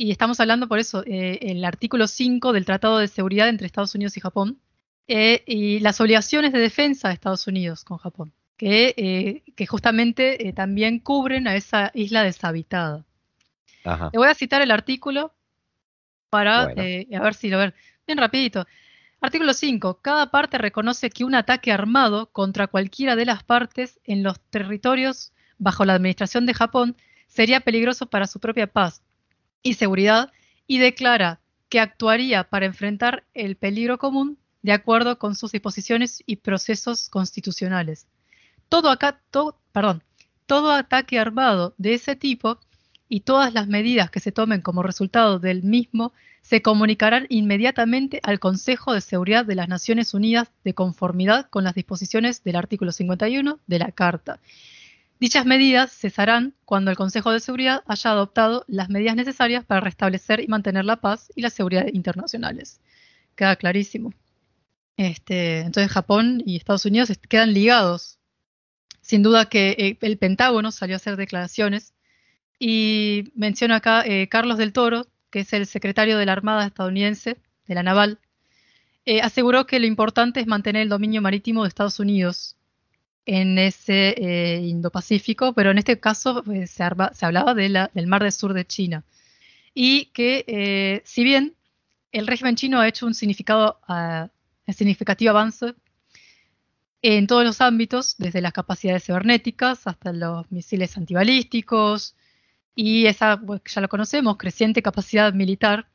[0.00, 3.96] Y estamos hablando por eso, eh, el artículo 5 del Tratado de Seguridad entre Estados
[3.96, 4.60] Unidos y Japón,
[5.08, 11.00] eh, y las obligaciones de defensa de Estados Unidos con Japón, que, que justamente también
[11.00, 13.04] cubren a esa isla deshabitada.
[13.84, 14.10] Ajá.
[14.12, 15.34] Le voy a citar el artículo
[16.30, 17.74] para, a ver si lo ven,
[18.06, 18.68] bien rapidito.
[19.20, 19.98] Artículo 5.
[20.00, 25.32] Cada parte reconoce que un ataque armado contra cualquiera de las partes en los territorios
[25.58, 29.02] bajo la administración de Japón sería peligroso para su propia paz
[29.62, 30.32] y seguridad
[30.66, 36.36] y declara que actuaría para enfrentar el peligro común de acuerdo con sus disposiciones y
[36.36, 38.06] procesos constitucionales.
[38.68, 38.96] Todo,
[40.46, 42.58] todo ataque armado de ese tipo
[43.08, 48.38] y todas las medidas que se tomen como resultado del mismo se comunicarán inmediatamente al
[48.38, 53.58] Consejo de Seguridad de las Naciones Unidas de conformidad con las disposiciones del artículo 51
[53.66, 54.40] de la Carta.
[55.20, 60.40] Dichas medidas cesarán cuando el Consejo de Seguridad haya adoptado las medidas necesarias para restablecer
[60.40, 62.80] y mantener la paz y la seguridad internacionales.
[63.34, 64.12] Queda clarísimo.
[64.96, 68.18] Este, entonces Japón y Estados Unidos quedan ligados.
[69.00, 71.94] Sin duda que eh, el Pentágono salió a hacer declaraciones
[72.58, 77.38] y menciona acá eh, Carlos del Toro, que es el secretario de la Armada estadounidense,
[77.66, 78.18] de la Naval,
[79.04, 82.57] eh, aseguró que lo importante es mantener el dominio marítimo de Estados Unidos
[83.28, 88.54] en ese eh, Indo-Pacífico, pero en este caso eh, se, hablaba del Mar del Sur
[88.54, 89.04] de China.
[89.74, 91.54] Y que, si bien
[92.10, 94.28] el régimen chino ha hecho un significado, uh,
[94.72, 95.74] significativo avance
[97.02, 102.16] en todos los ámbitos, desde las capacidades cibernéticas hasta los misiles antibalísticos,
[102.74, 105.86] y esa, pues, ya lo conocemos, creciente capacidad militar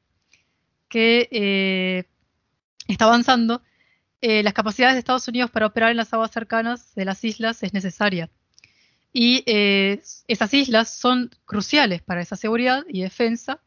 [0.87, 2.03] que eh,
[2.87, 3.63] está avanzando,
[4.25, 7.61] eh, las capacidades de Estados Unidos para operar en las aguas cercanas de las islas
[7.61, 8.29] es necesaria.
[9.11, 13.59] Y eh, esas islas son cruciales para esa seguridad y defensa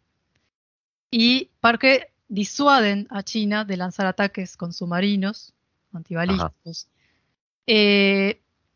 [1.10, 5.52] y para que disuaden a China de lanzar ataques con submarinos
[5.92, 6.88] antibalísticos.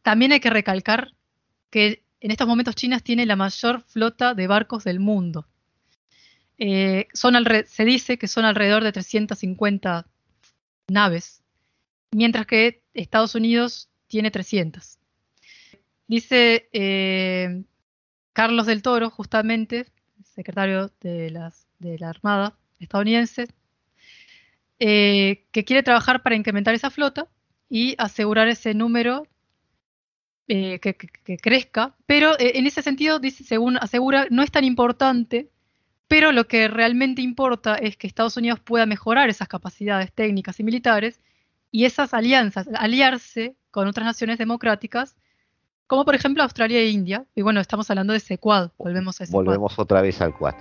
[0.02, 1.14] también hay que recalcar
[1.70, 5.46] que en estos momentos China tiene la mayor flota de barcos del mundo.
[6.58, 10.06] Eh, se dice que son alrededor de 350
[10.88, 11.39] naves,
[12.12, 14.98] mientras que Estados Unidos tiene 300.
[16.08, 17.62] Dice eh,
[18.32, 19.86] Carlos del Toro, justamente,
[20.24, 23.48] secretario de, la Armada estadounidense,
[24.78, 27.28] eh, que quiere trabajar para incrementar esa flota
[27.68, 29.26] y asegurar ese número
[30.48, 30.94] eh, que,
[31.38, 35.48] crezca, pero en ese sentido, dice, según asegura, no es tan importante,
[36.08, 40.64] pero lo que realmente importa es que Estados Unidos pueda mejorar esas capacidades técnicas y
[40.64, 41.20] militares
[41.70, 45.16] y esas alianzas, aliarse con otras naciones democráticas,
[45.86, 49.24] como por ejemplo Australia e India, y bueno, estamos hablando de ese quad, volvemos a
[49.24, 50.54] ese Volvemos otra vez al quad.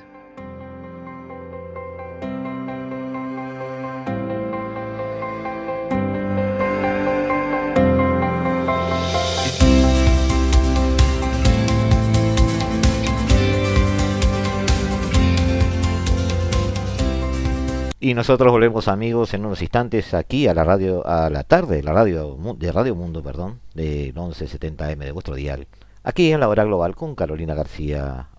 [18.10, 21.94] Y nosotros volvemos amigos en unos instantes aquí a la radio, a la tarde, la
[21.94, 25.68] radio de Radio Mundo, perdón, de 1170M de vuestro dial,
[26.04, 28.30] aquí en la hora global con Carolina García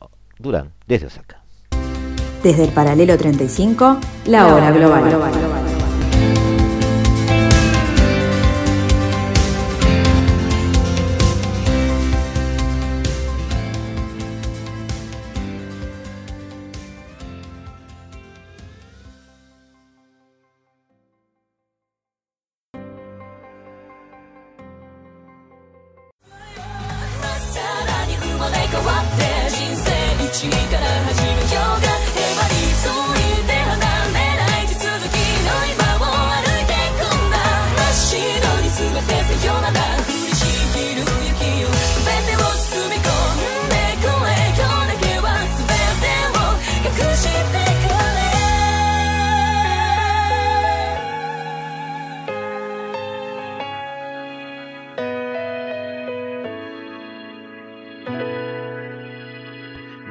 [0.41, 1.45] Durán, desde Osaka.
[2.43, 5.70] Desde el paralelo 35, la hora global.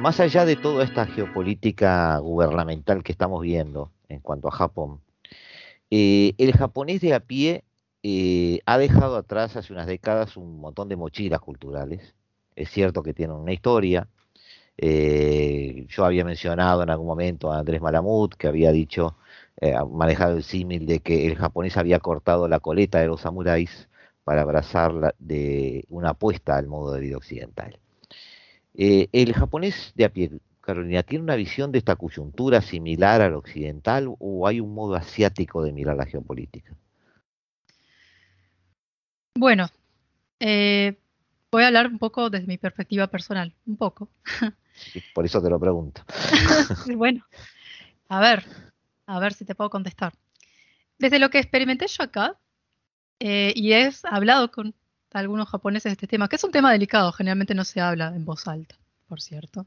[0.00, 5.00] Más allá de toda esta geopolítica gubernamental que estamos viendo en cuanto a Japón,
[5.90, 7.64] eh, el japonés de a pie
[8.02, 12.14] eh, ha dejado atrás hace unas décadas un montón de mochilas culturales.
[12.56, 14.08] Es cierto que tienen una historia.
[14.78, 19.16] Eh, yo había mencionado en algún momento a Andrés Malamud, que había dicho,
[19.92, 23.88] manejado el símil de que el japonés había cortado la coleta de los samuráis
[24.24, 27.78] para abrazar de una apuesta al modo de vida occidental.
[28.82, 30.30] Eh, el japonés de a pie,
[30.62, 35.62] Carolina, ¿tiene una visión de esta coyuntura similar al occidental o hay un modo asiático
[35.62, 36.74] de mirar la geopolítica?
[39.36, 39.68] Bueno,
[40.38, 40.96] eh,
[41.52, 44.08] voy a hablar un poco desde mi perspectiva personal, un poco.
[45.14, 46.02] por eso te lo pregunto.
[46.96, 47.22] bueno,
[48.08, 48.46] a ver,
[49.04, 50.14] a ver si te puedo contestar.
[50.98, 52.38] Desde lo que experimenté yo acá,
[53.18, 54.74] eh, y he hablado con
[55.12, 58.46] algunos japoneses este tema, que es un tema delicado, generalmente no se habla en voz
[58.46, 58.76] alta,
[59.08, 59.66] por cierto.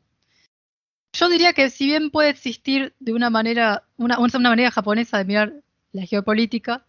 [1.13, 5.25] Yo diría que si bien puede existir de una manera, una, una manera japonesa de
[5.25, 5.53] mirar
[5.91, 6.85] la geopolítica,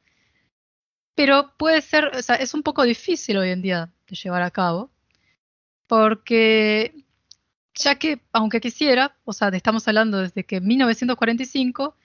[1.15, 4.51] pero puede ser, o sea, es un poco difícil hoy en día de llevar a
[4.51, 4.91] cabo,
[5.87, 6.95] porque
[7.75, 11.97] ya que, aunque quisiera, o sea, estamos hablando desde que 1945,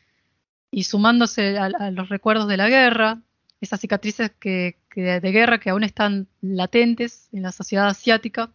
[0.71, 3.21] y sumándose a los recuerdos de la guerra,
[3.61, 8.51] esas cicatrices que, de guerra que aún están latentes en la sociedad asiática,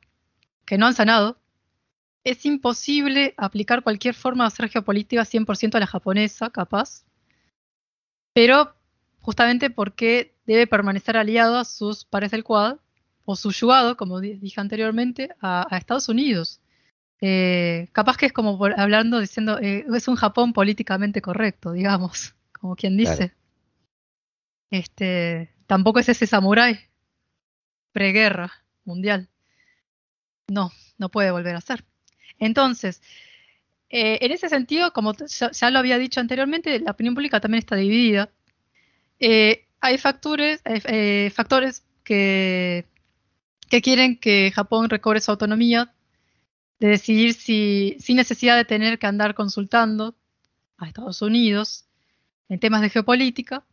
[0.65, 1.39] que no han sanado,
[2.25, 7.05] es imposible aplicar cualquier forma de hacer geopolítica 100% a la japonesa, capaz,
[8.33, 8.75] pero
[9.21, 12.79] justamente porque debe permanecer aliado a sus pares del Quad,
[13.27, 16.61] o yugado, como dije anteriormente, a, Estados Unidos.
[17.21, 22.77] Eh, capaz que es como hablando, diciendo, eh, es un Japón políticamente correcto, digamos, como
[22.77, 23.35] quien dice.
[24.71, 26.79] Este, tampoco es ese samurái
[27.93, 28.53] preguerra
[28.85, 29.29] mundial.
[30.49, 31.85] No, no puede volver a ser.
[32.39, 33.01] Entonces,
[33.89, 37.77] eh, en ese sentido, como ya, lo había dicho anteriormente, la opinión pública también está
[37.77, 38.31] dividida.
[39.21, 42.87] Eh, hay factores, eh, factores que,
[43.69, 45.95] que quieren que Japón recobre su autonomía
[46.81, 50.17] de decidir si, sin necesidad de tener que andar consultando
[50.77, 51.87] a Estados Unidos
[52.49, 53.65] en temas de geopolítica,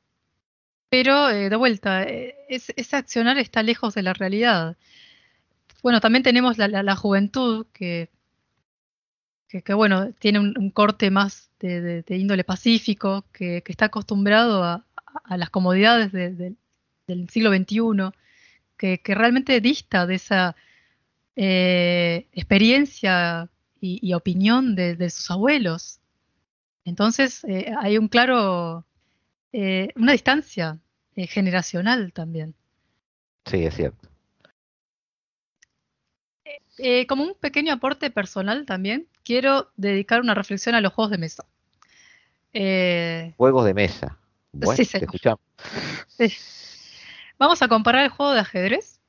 [0.91, 4.75] pero eh, de vuelta, eh, ese accionar está lejos de la realidad.
[5.81, 8.09] Bueno, también tenemos la, juventud que,
[9.47, 14.85] que, bueno, tiene un, corte más de, índole pacífico, que, está acostumbrado a,
[15.29, 18.11] las comodidades del siglo XXI,
[18.75, 20.57] que, realmente dista de esa
[21.37, 26.01] eh, experiencia y, opinión de, sus abuelos.
[26.83, 27.45] Entonces,
[27.79, 28.85] hay un claro
[29.53, 30.79] eh, una distancia
[31.15, 32.55] eh, generacional también.
[33.45, 34.07] Sí, es cierto.
[36.77, 41.17] Eh, como un pequeño aporte personal también, quiero dedicar una reflexión a los juegos de
[41.17, 41.45] mesa.
[43.37, 44.17] juegos de mesa.
[44.51, 45.39] Bueno, sí, te escuchamos.
[47.37, 48.99] Vamos a comparar el juego de ajedrez,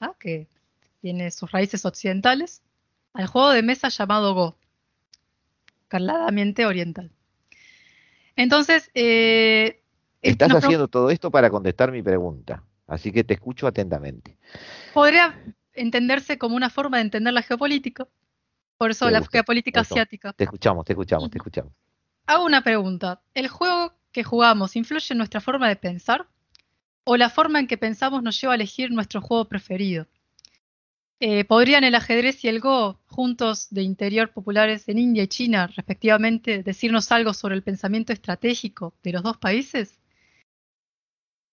[0.00, 0.12] ¿ah?
[0.18, 0.48] que
[1.00, 2.62] tiene sus raíces occidentales,
[3.12, 4.56] al juego de mesa llamado Go,
[5.88, 7.10] carladamente oriental.
[8.36, 9.80] Entonces, eh,
[10.30, 14.36] Estás haciendo todo esto para contestar mi pregunta, así que te escucho atentamente.
[14.94, 15.38] Podría
[15.74, 18.08] entenderse como una forma de entender la geopolítica,
[18.78, 20.32] por eso la geopolítica asiática.
[20.32, 21.72] Te escuchamos, te escuchamos, te escuchamos.
[22.26, 23.20] Hago una pregunta.
[23.34, 26.26] ¿El juego que jugamos influye en nuestra forma de pensar?
[27.04, 30.06] ¿O la forma en que pensamos nos lleva a elegir nuestro juego preferido?
[31.20, 35.68] Eh, ¿Podrían el ajedrez y el Go, juntos de interior populares en India y China,
[35.68, 39.98] respectivamente, decirnos algo sobre el pensamiento estratégico de los dos países?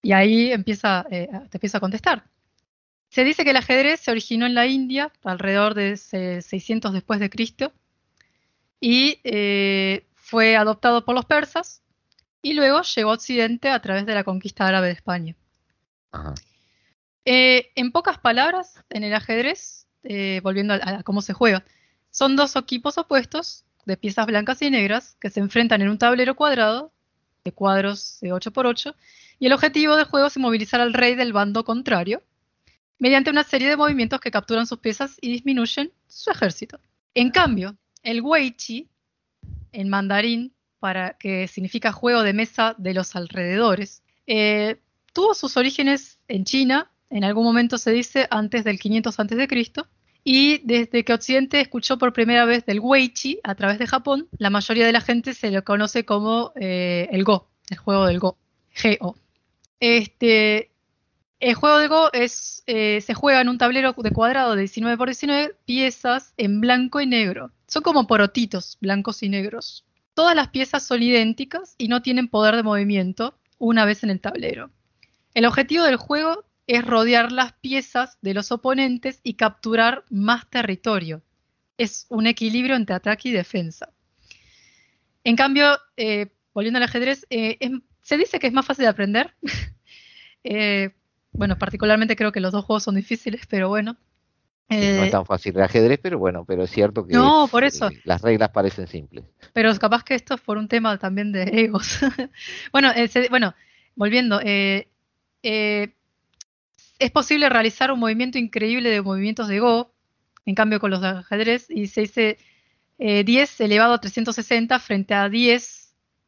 [0.04, 2.26] Y ahí empieza, eh, te empieza a contestar.
[3.10, 7.30] Se dice que el ajedrez se originó en la India alrededor de 600 después de
[7.30, 7.74] Cristo,
[8.82, 11.82] y eh, fue adoptado por los persas
[12.42, 15.36] y luego llegó a Occidente a través de la conquista árabe de España.
[17.24, 19.88] Eh, en pocas palabras, en el ajedrez,
[20.42, 21.64] volviendo a, cómo se juega,
[22.12, 26.36] son dos equipos opuestos de piezas blancas y negras que se enfrentan en un tablero
[26.36, 26.92] cuadrado
[27.46, 28.96] de cuadros de 8x8
[29.44, 32.24] y el objetivo del juego es movilizar al rey del bando contrario
[32.98, 36.80] mediante una serie de movimientos que capturan sus piezas y disminuyen su ejército.
[37.14, 38.88] En cambio, el Weiqi,
[39.74, 44.80] en mandarín, para, que significa juego de mesa de los alrededores, eh,
[45.12, 49.48] tuvo sus orígenes en China, en algún momento se dice antes del 500 a.C.,
[50.24, 54.50] y desde que Occidente escuchó por primera vez del Weiqi a través de Japón, la
[54.50, 58.38] mayoría de la gente se lo conoce como eh, el Go, el juego del Go,
[58.74, 59.18] G-O.
[59.86, 60.72] Este,
[61.42, 65.58] el juego es, eh, se juega en un tablero de cuadrado de 19 por 19
[65.66, 67.52] piezas en blanco y negro.
[67.68, 69.84] Son como porotitos, blancos y negros.
[70.14, 74.22] Todas las piezas son idénticas y no tienen poder de movimiento una vez en el
[74.22, 74.72] tablero.
[75.34, 81.24] El objetivo del juego es rodear las piezas de los oponentes y capturar más territorio.
[81.78, 83.90] Es un equilibrio entre ataque y defensa.
[85.26, 87.58] En cambio, eh, volviendo al ajedrez, eh,
[88.04, 89.34] se dice que es más fácil de aprender.
[90.46, 90.92] Eh,
[91.32, 93.96] bueno, particularmente creo que los dos juegos son difíciles, pero bueno.
[94.70, 97.90] no es tan fácil el ajedrez, pero bueno, pero es cierto que no, por eso.
[98.04, 99.24] las reglas parecen simples.
[99.54, 101.98] Pero capaz que esto es por un tema también de egos.
[102.74, 102.92] bueno,
[103.30, 103.56] bueno,
[103.96, 104.42] volviendo,
[107.04, 109.94] es posible realizar un movimiento increíble de movimientos de Go,
[110.46, 112.38] en cambio con los de ajedrez, y se dice
[112.98, 115.83] 10 eh, elevado a 360 frente a 10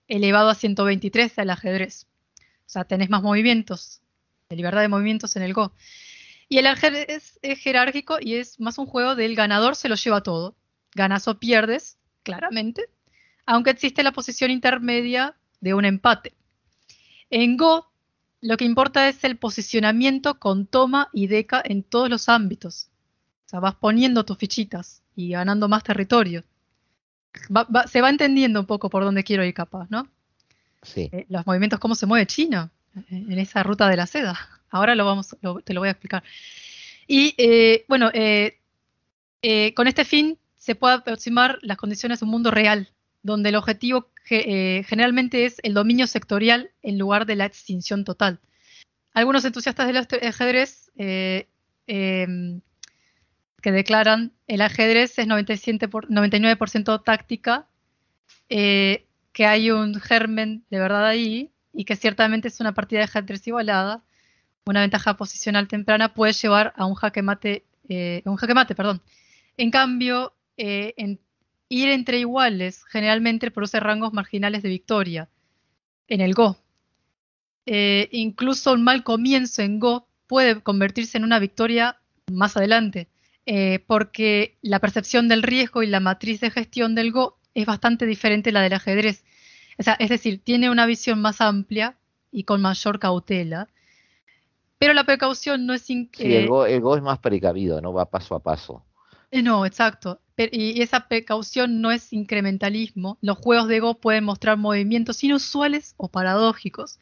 [0.07, 2.07] elevado a 123 del ajedrez.
[2.39, 4.01] O sea, tenés más movimientos,
[4.49, 5.73] de libertad de movimientos en el Go.
[6.47, 10.21] Y el ajedrez es jerárquico y es más un juego del ganador se lo lleva
[10.21, 10.55] todo.
[10.93, 12.85] Ganas o pierdes, claramente,
[13.45, 16.33] aunque existe la posición intermedia de un empate.
[17.29, 17.91] En Go
[18.41, 22.89] lo que importa es el posicionamiento con toma y deca en todos los ámbitos.
[23.45, 26.43] O sea, vas poniendo tus fichitas y ganando más territorio.
[27.87, 30.07] Se va entendiendo un poco por dónde quiero ir capaz, ¿no?
[30.81, 31.09] Sí.
[31.11, 34.37] Eh, los movimientos, cómo se mueve China eh, en esa ruta de la seda.
[34.69, 36.23] Ahora lo vamos, te lo voy a explicar.
[37.07, 38.11] Y eh, bueno,
[39.75, 42.89] con este fin se puede aproximar las condiciones de un mundo real,
[43.23, 48.39] donde el objetivo generalmente es el dominio sectorial en lugar de la extinción total.
[49.13, 50.91] Algunos entusiastas del ajedrez
[51.87, 52.61] eh,
[53.65, 57.67] que declaran el ajedrez es 97 por, 99% táctica,
[58.47, 63.05] eh, que hay un germen de verdad ahí y que ciertamente es una partida de
[63.05, 64.03] ajedrez igualada,
[64.67, 67.65] una ventaja posicional temprana puede llevar a un jaque mate,
[68.23, 69.01] un jaque mate, perdón.
[69.57, 71.19] En cambio, en
[71.67, 75.27] Ir entre iguales generalmente produce rangos marginales de victoria
[76.07, 76.59] en el Go.
[77.65, 81.97] Eh, incluso un mal comienzo en Go puede convertirse en una victoria
[82.31, 83.07] más adelante,
[83.45, 88.05] eh, porque la percepción del riesgo y la matriz de gestión del Go es bastante
[88.05, 89.23] diferente a la del ajedrez.
[89.77, 91.95] es decir, tiene una visión más amplia
[92.31, 93.69] y con mayor cautela.
[94.77, 95.83] Pero la precaución no es...
[95.83, 97.93] sí, el, go, el Go es más precavido, ¿no?
[97.93, 98.83] Va paso a paso.
[99.31, 100.19] Eh, no, exacto.
[100.37, 103.17] Y esa precaución no es incrementalismo.
[103.21, 106.99] Los juegos de Go pueden mostrar movimientos inusuales o paradójicos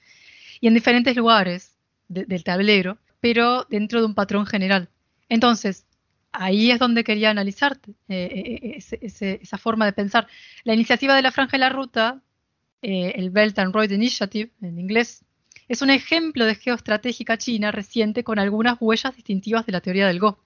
[0.61, 1.75] y en diferentes lugares
[2.07, 4.89] del tablero, pero dentro de un patrón general.
[5.29, 5.85] Entonces,
[6.33, 10.27] ahí es donde quería analizarte eh, eh, esa forma de pensar.
[10.63, 12.21] La iniciativa de la Franja de la Ruta,
[12.81, 15.23] el Belt and Road Initiative en inglés,
[15.69, 20.19] es un ejemplo de geoestratégica china reciente con algunas huellas distintivas de la teoría del
[20.19, 20.37] Go.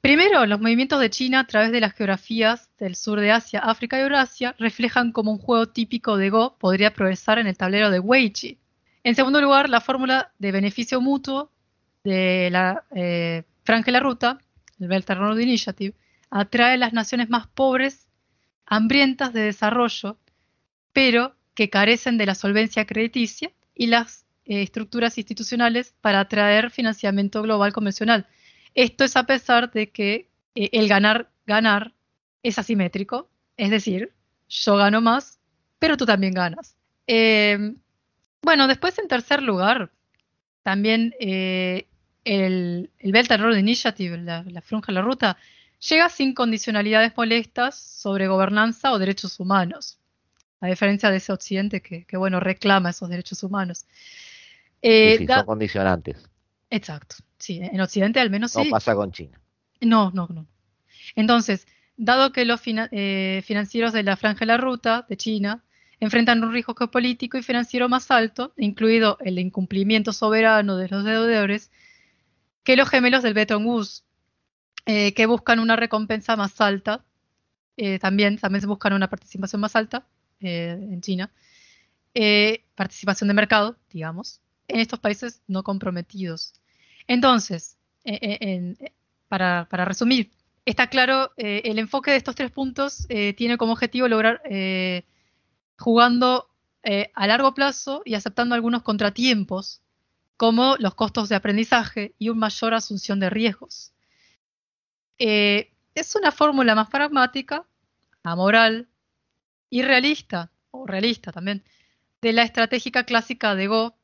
[0.00, 3.98] Primero, los movimientos de China a través de las geografías del sur de Asia, África
[3.98, 8.00] y Eurasia reflejan cómo un juego típico de Go podría progresar en el tablero de
[8.00, 8.58] Weiqi.
[9.04, 11.52] En segundo lugar, la fórmula de beneficio mutuo
[12.02, 14.38] de la eh, Franja de la Ruta,
[14.82, 15.94] el Belt Road Initiative,
[16.30, 18.08] atrae a las naciones más pobres,
[18.66, 20.18] hambrientas de desarrollo,
[20.92, 27.42] pero que carecen de la solvencia crediticia y las eh, estructuras institucionales para atraer financiamiento
[27.42, 28.26] global convencional
[28.74, 31.92] esto es a pesar de que eh, el ganar, ganar
[32.42, 34.12] es asimétrico, es decir,
[34.48, 35.40] yo gano más,
[35.78, 36.76] pero tú también ganas.
[37.06, 37.74] Eh,
[38.42, 39.90] bueno, después en tercer lugar,
[40.62, 41.14] también
[42.24, 45.36] el, Belt and Road Initiative, la, la franja de la ruta,
[45.88, 49.98] llega sin condicionalidades molestas sobre gobernanza o derechos humanos,
[50.60, 53.86] a diferencia de ese occidente que, bueno, reclama esos derechos humanos.
[54.82, 56.28] sí, son condicionantes.
[56.70, 57.16] Exacto.
[57.38, 58.64] Sí, en Occidente al menos sí.
[58.64, 59.38] No pasa con China.
[59.80, 60.46] No, no, no.
[61.16, 61.66] Entonces,
[61.96, 65.64] dado que los eh, financieros de la franja de la ruta de China
[66.00, 71.70] enfrentan un riesgo geopolítico y financiero más alto, incluido el incumplimiento soberano de los deudores,
[72.64, 74.04] que los gemelos del Bretton Woods,
[74.86, 77.04] eh, que buscan una recompensa más alta,
[77.76, 80.06] eh, también, también se buscan una participación más alta
[80.40, 81.30] en China,
[82.74, 86.54] participación de mercado, digamos, en estos países no comprometidos.
[87.06, 87.76] Entonces,
[89.28, 90.30] para, resumir,
[90.64, 95.04] está claro, eh, el enfoque de estos tres puntos eh, tiene como objetivo lograr eh,
[95.78, 96.48] jugando
[97.14, 99.81] a largo plazo y aceptando algunos contratiempos,
[100.42, 103.92] como los costos de aprendizaje y una mayor asunción de riesgos.
[105.16, 107.64] es una fórmula más pragmática,
[108.24, 108.88] amoral
[109.70, 111.62] y realista, o realista también,
[112.20, 113.94] de la estratégica clásica de Go,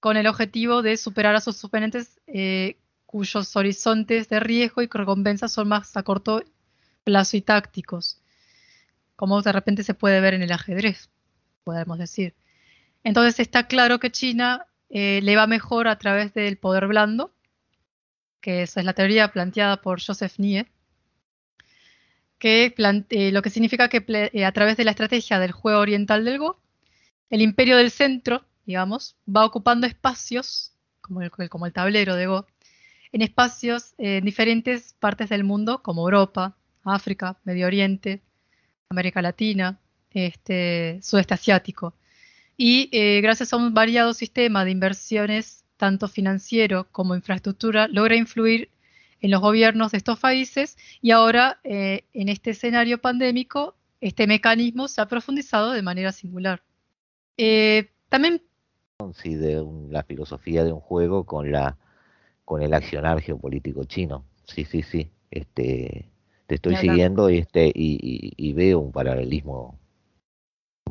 [0.00, 2.18] con el objetivo de superar a sus oponentes
[3.04, 6.42] cuyos horizontes de riesgo y recompensa son más a corto
[7.04, 8.22] plazo y tácticos,
[9.14, 11.10] como de repente se puede ver en el ajedrez,
[11.64, 12.34] podemos decir.
[13.04, 17.32] Entonces está claro que China eh, le va mejor a través del poder blando,
[18.40, 20.66] que esa es la teoría planteada por Joseph Nie,
[22.38, 22.74] que
[23.10, 26.38] eh, lo que significa que eh, a través de la estrategia del juego oriental del
[26.38, 26.60] Go,
[27.30, 32.46] el imperio del centro, digamos, va ocupando espacios, como el, como el tablero de Go,
[33.12, 38.22] en espacios en diferentes partes del mundo, como Europa, África, Medio Oriente,
[38.88, 39.78] América Latina,
[40.10, 41.94] este, sudeste asiático.
[42.62, 48.68] Y eh, gracias a un variado sistema de inversiones, tanto financiero como infraestructura, logra influir
[49.22, 54.88] en los gobiernos de estos países y ahora eh, en este escenario pandémico este mecanismo
[54.88, 56.62] se ha profundizado de manera singular.
[58.10, 58.42] también
[59.24, 61.78] de la filosofía de un juego con la
[62.44, 64.26] con el accionar geopolítico chino.
[64.44, 65.10] Sí, sí, sí.
[65.30, 66.10] Este,
[66.46, 69.78] te estoy siguiendo y, este, y, veo un paralelismo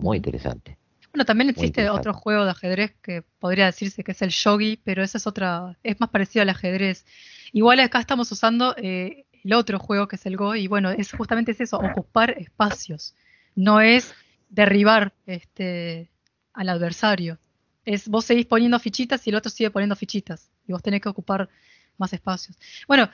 [0.01, 0.78] muy interesante.
[1.11, 5.03] Bueno, también existe otro juego de ajedrez que podría decirse que es el shogi, pero
[5.03, 7.05] ese es otra, es más parecido al ajedrez.
[7.51, 11.11] Igual acá estamos usando eh, el otro juego que es el Go, y bueno, es
[11.11, 13.15] justamente es eso, ocupar espacios.
[13.55, 14.13] No es
[14.49, 16.09] derribar este
[16.53, 17.39] al adversario.
[17.85, 21.09] Es vos seguís poniendo fichitas y el otro sigue poniendo fichitas y vos tenés que
[21.09, 21.49] ocupar
[21.97, 22.57] más espacios.
[22.87, 23.09] Bueno,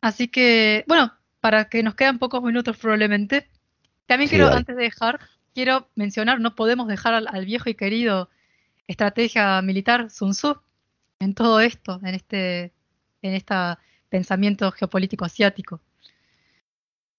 [0.00, 3.48] así que, bueno, para que nos quedan pocos minutos probablemente,
[4.06, 5.20] también quiero, antes de dejar,
[5.54, 8.28] quiero mencionar, no podemos dejar al, viejo y querido
[8.86, 10.56] estrategia militar Sun Tzu
[11.18, 12.72] en todo esto, en este,
[13.22, 13.54] en este
[14.08, 15.80] pensamiento geopolítico asiático.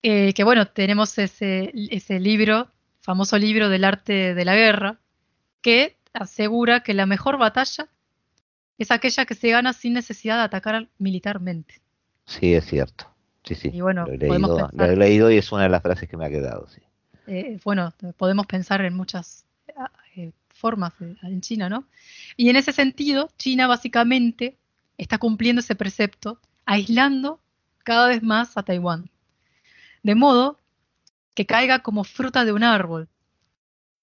[0.04, 2.70] Eh, que bueno, tenemos ese, ese libro,
[3.02, 5.00] famoso libro del arte de la guerra,
[5.62, 7.88] que asegura que la mejor batalla
[8.78, 11.82] es aquella que se gana sin necesidad de atacar militarmente.
[12.26, 13.08] Sí, es cierto.
[13.44, 13.70] Sí, sí.
[13.74, 16.68] Y bueno, lo, he leído, y es una de las frases que me ha quedado.
[16.68, 16.82] Sí.
[17.28, 19.45] Eh, bueno, podemos pensar en muchas
[20.15, 21.86] eh, formas en China, ¿no?
[22.38, 24.57] Y en ese sentido, China básicamente
[24.97, 27.39] está cumpliendo ese precepto, aislando
[27.84, 29.09] cada vez más a Taiwán.
[30.03, 30.59] De modo
[31.34, 33.07] que caiga como fruta de un árbol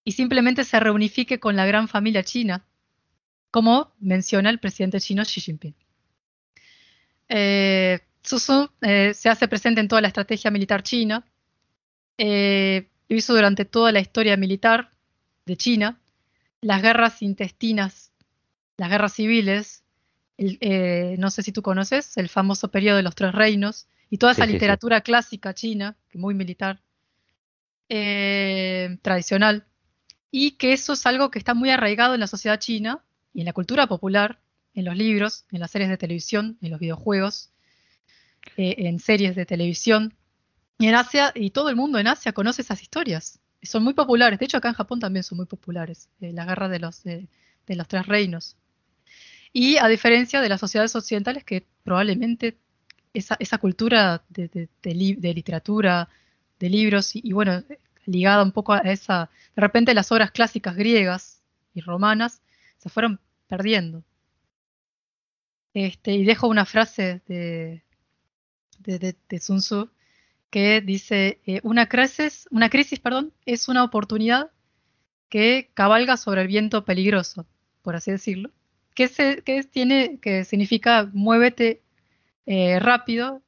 [0.05, 2.65] y simplemente se reunifique con la gran familia china,
[3.51, 5.75] como menciona el presidente chino Xi Jinping.
[7.29, 8.01] Eh,
[8.83, 11.25] eh, se hace presente en toda la estrategia militar china,
[12.17, 14.91] eh, lo hizo durante toda la historia militar
[15.47, 15.99] de China,
[16.61, 18.13] las guerras intestinas,
[18.77, 19.83] las guerras civiles,
[20.39, 24.47] no sé si tú conoces, el famoso periodo de los tres reinos, y toda esa
[24.47, 26.81] literatura clásica china, muy militar,
[29.03, 29.67] tradicional,
[30.31, 33.03] y que eso es algo que está muy arraigado en la sociedad china
[33.33, 34.41] y en la cultura popular,
[34.75, 37.51] en los libros, en las series de televisión, en los videojuegos,
[38.57, 40.15] eh, en series de televisión.
[40.79, 43.41] Y en Asia, y todo el mundo en Asia conoce esas historias.
[43.63, 44.39] Son muy populares.
[44.39, 46.09] De hecho, acá en Japón también son muy populares.
[46.21, 47.29] Eh, la guerra de los, de
[47.67, 48.57] los tres reinos.
[49.53, 52.59] Y a diferencia de las sociedades occidentales que probablemente
[53.15, 54.69] esa, esa cultura de,
[55.35, 56.09] literatura,
[56.59, 57.65] de libros, y, y, bueno,
[58.07, 61.43] ligada un poco a esa, de repente las obras clásicas griegas
[61.75, 62.43] y romanas
[62.79, 64.05] se fueron perdiendo.
[65.75, 67.83] Este, y dejo una frase de,
[68.79, 69.91] de, Sun Tzu
[70.51, 74.51] que dice, eh, una, crisis, una crisis perdón, es una oportunidad
[75.29, 77.47] que cabalga sobre el viento peligroso,
[77.83, 78.51] por así decirlo,
[78.95, 81.83] que, se, que tiene, que significa muévete
[82.47, 83.43] eh, rápido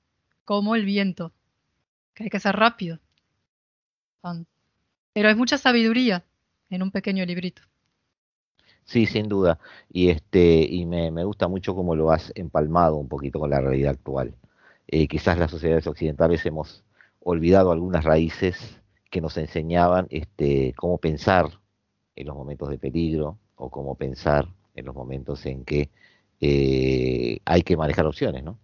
[0.44, 1.32] como el viento,
[2.14, 3.00] que hay que ser rápido.
[5.12, 6.24] Pero hay mucha sabiduría
[6.68, 7.62] en un pequeño librito.
[8.84, 9.58] Sí, sin duda.
[9.88, 13.92] Y este y me, gusta mucho cómo lo has empalmado un poquito con la realidad
[13.92, 14.34] actual.
[14.88, 16.84] Eh, quizás las sociedades occidentales hemos
[17.20, 21.60] olvidado algunas raíces que nos enseñaban este, cómo pensar
[22.16, 25.90] en los momentos de peligro o cómo pensar en los momentos en que
[26.40, 28.58] eh, hay que manejar opciones, ¿no?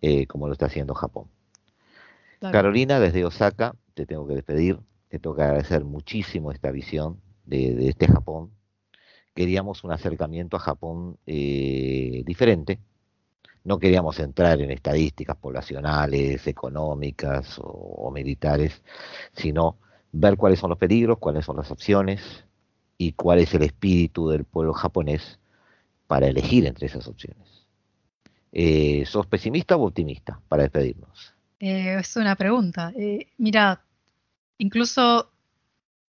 [0.00, 1.28] Eh, como lo está haciendo Japón.
[2.40, 4.78] Carolina, desde Osaka, te tengo que despedir,
[5.08, 8.52] te tengo que agradecer muchísimo esta visión de, este Japón.
[9.34, 12.78] Queríamos un acercamiento a Japón eh, diferente,
[13.64, 18.82] no queríamos entrar en estadísticas poblacionales, económicas o, militares,
[19.34, 19.78] sino
[20.12, 22.44] ver cuáles son los peligros, cuáles son las opciones
[22.96, 25.38] y cuál es el espíritu del pueblo japonés
[26.06, 27.66] para elegir entre esas opciones.
[28.52, 31.34] Eh, ¿Sos pesimista o optimista para despedirnos?
[31.60, 32.92] Eh, es una pregunta.
[32.96, 33.84] Eh, mira,
[34.56, 35.30] incluso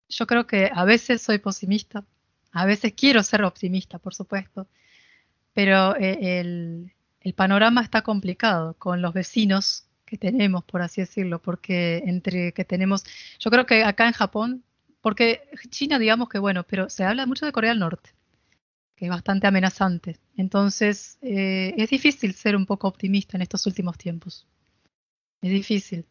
[0.08, 2.04] yo creo que a veces soy pesimista,
[2.52, 4.66] a veces quiero ser optimista, por supuesto,
[5.54, 6.92] pero el,
[7.26, 12.64] el panorama está complicado con los vecinos que tenemos, por así decirlo, porque entre que
[12.64, 13.02] tenemos,
[13.40, 14.62] yo creo que acá en Japón,
[15.00, 18.10] porque China digamos que bueno, pero se habla mucho de Corea del Norte,
[18.94, 20.20] que es bastante amenazante.
[20.36, 24.46] Entonces, eh, es difícil ser un poco optimista en estos últimos tiempos.
[25.42, 26.06] Es difícil.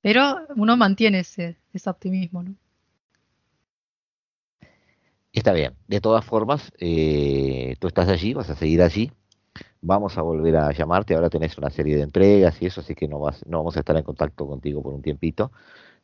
[0.00, 2.54] Pero uno mantiene ese, ese optimismo, ¿no?
[5.30, 5.74] Está bien.
[5.88, 9.12] De todas formas, eh, tú estás allí, vas a seguir allí
[9.82, 13.08] vamos a volver a llamarte, ahora tenés una serie de entregas y eso, así que
[13.08, 15.52] no, vas, no vamos a estar en contacto contigo por un tiempito.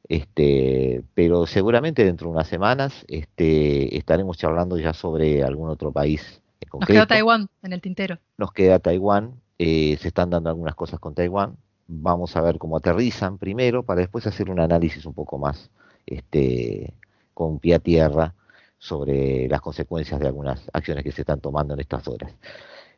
[0.09, 6.41] Este, pero seguramente dentro de unas semanas este, estaremos charlando ya sobre algún otro país
[6.61, 6.93] en concreto.
[6.93, 8.19] Nos queda Taiwán en el tintero.
[8.37, 11.57] Nos queda Taiwán, eh, se están dando algunas cosas con Taiwán.
[11.87, 15.71] Vamos a ver cómo aterrizan primero para después hacer un análisis un poco más
[16.07, 16.95] este,
[17.35, 18.35] con pie a tierra
[18.79, 22.33] sobre las consecuencias de algunas acciones que se están tomando en estas horas.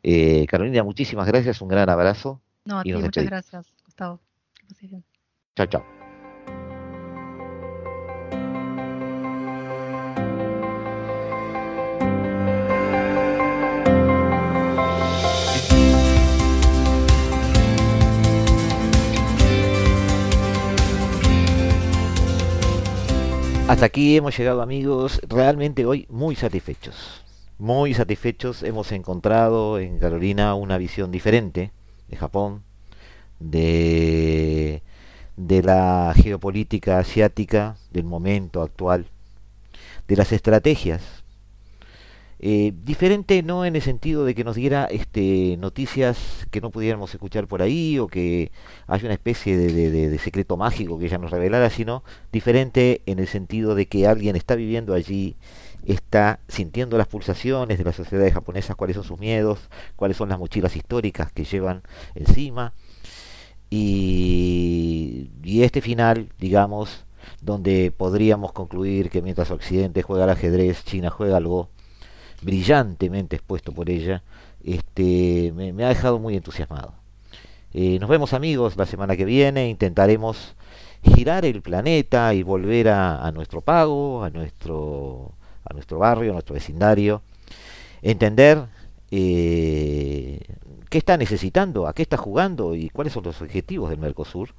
[0.03, 2.41] Eh, Carolina, muchísimas gracias, un gran abrazo.
[2.65, 4.19] No, a ti, muchas gracias, Gustavo.
[5.55, 5.85] Chao, chao.
[23.67, 27.23] Hasta aquí hemos llegado amigos, realmente hoy muy satisfechos
[27.61, 28.63] muy satisfechos.
[28.63, 31.71] Hemos encontrado en Carolina una visión diferente
[32.09, 32.63] de Japón,
[33.39, 34.81] de,
[35.37, 39.05] de la geopolítica asiática del momento actual,
[40.07, 41.03] de las estrategias.
[42.43, 47.13] Eh, diferente no en el sentido de que nos diera este, noticias que no pudiéramos
[47.13, 48.51] escuchar por ahí o que
[48.87, 53.27] haya una especie de, de secreto mágico que ella nos revelara, sino diferente en el
[53.27, 55.35] sentido de que alguien está viviendo allí
[55.85, 60.39] está sintiendo las pulsaciones de las sociedades japonesas, cuáles son sus miedos, cuáles son las
[60.39, 61.83] mochilas históricas que llevan
[62.15, 62.73] encima.
[63.69, 65.29] Y,
[65.63, 67.05] este final, digamos,
[67.41, 71.69] donde podríamos concluir que mientras Occidente juega al ajedrez, China juega algo
[72.41, 74.23] brillantemente expuesto por ella,
[74.63, 76.95] este, me, ha dejado muy entusiasmado.
[77.73, 80.55] Eh, nos vemos amigos la semana que viene, intentaremos
[81.03, 85.33] girar el planeta y volver a nuestro pago, a nuestro
[85.63, 87.21] a nuestro barrio, a nuestro vecindario,
[88.01, 88.67] entender
[89.11, 90.39] eh,
[90.89, 94.49] qué está necesitando, a qué está jugando y cuáles son los objetivos del Mercosur.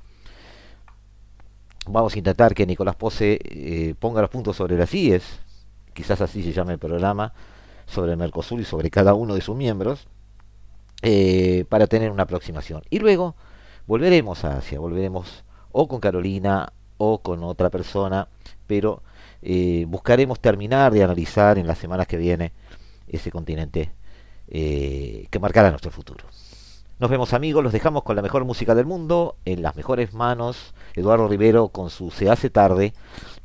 [1.86, 5.40] Vamos a intentar que Nicolás Pose eh, ponga los puntos sobre las IES,
[5.94, 7.32] quizás así se llame el programa,
[7.86, 10.06] sobre el Mercosur y sobre cada uno de sus miembros,
[11.02, 12.82] eh, para tener una aproximación.
[12.88, 13.34] Y luego
[13.86, 18.28] volveremos a Asia, volveremos o con Carolina o con otra persona,
[18.66, 19.02] pero
[19.42, 22.52] eh, buscaremos terminar de analizar en las semanas que viene
[23.08, 23.90] ese continente
[24.48, 26.24] eh, que marcará nuestro futuro.
[26.98, 30.72] Nos vemos amigos, los dejamos con la mejor música del mundo, en las mejores manos,
[30.94, 32.92] Eduardo Rivero con su Se hace tarde,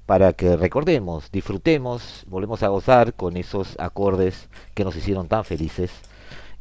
[0.05, 5.91] para que recordemos, disfrutemos, volvemos a gozar con esos acordes que nos hicieron tan felices.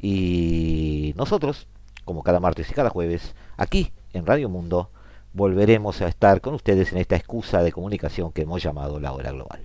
[0.00, 1.66] Y nosotros,
[2.04, 4.90] como cada martes y cada jueves, aquí en Radio Mundo,
[5.36, 9.30] volveremos a estar con ustedes en esta excusa de comunicación que hemos llamado la hora
[9.30, 9.60] global.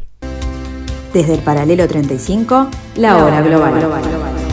[1.13, 4.50] Desde el paralelo 35, la hora global.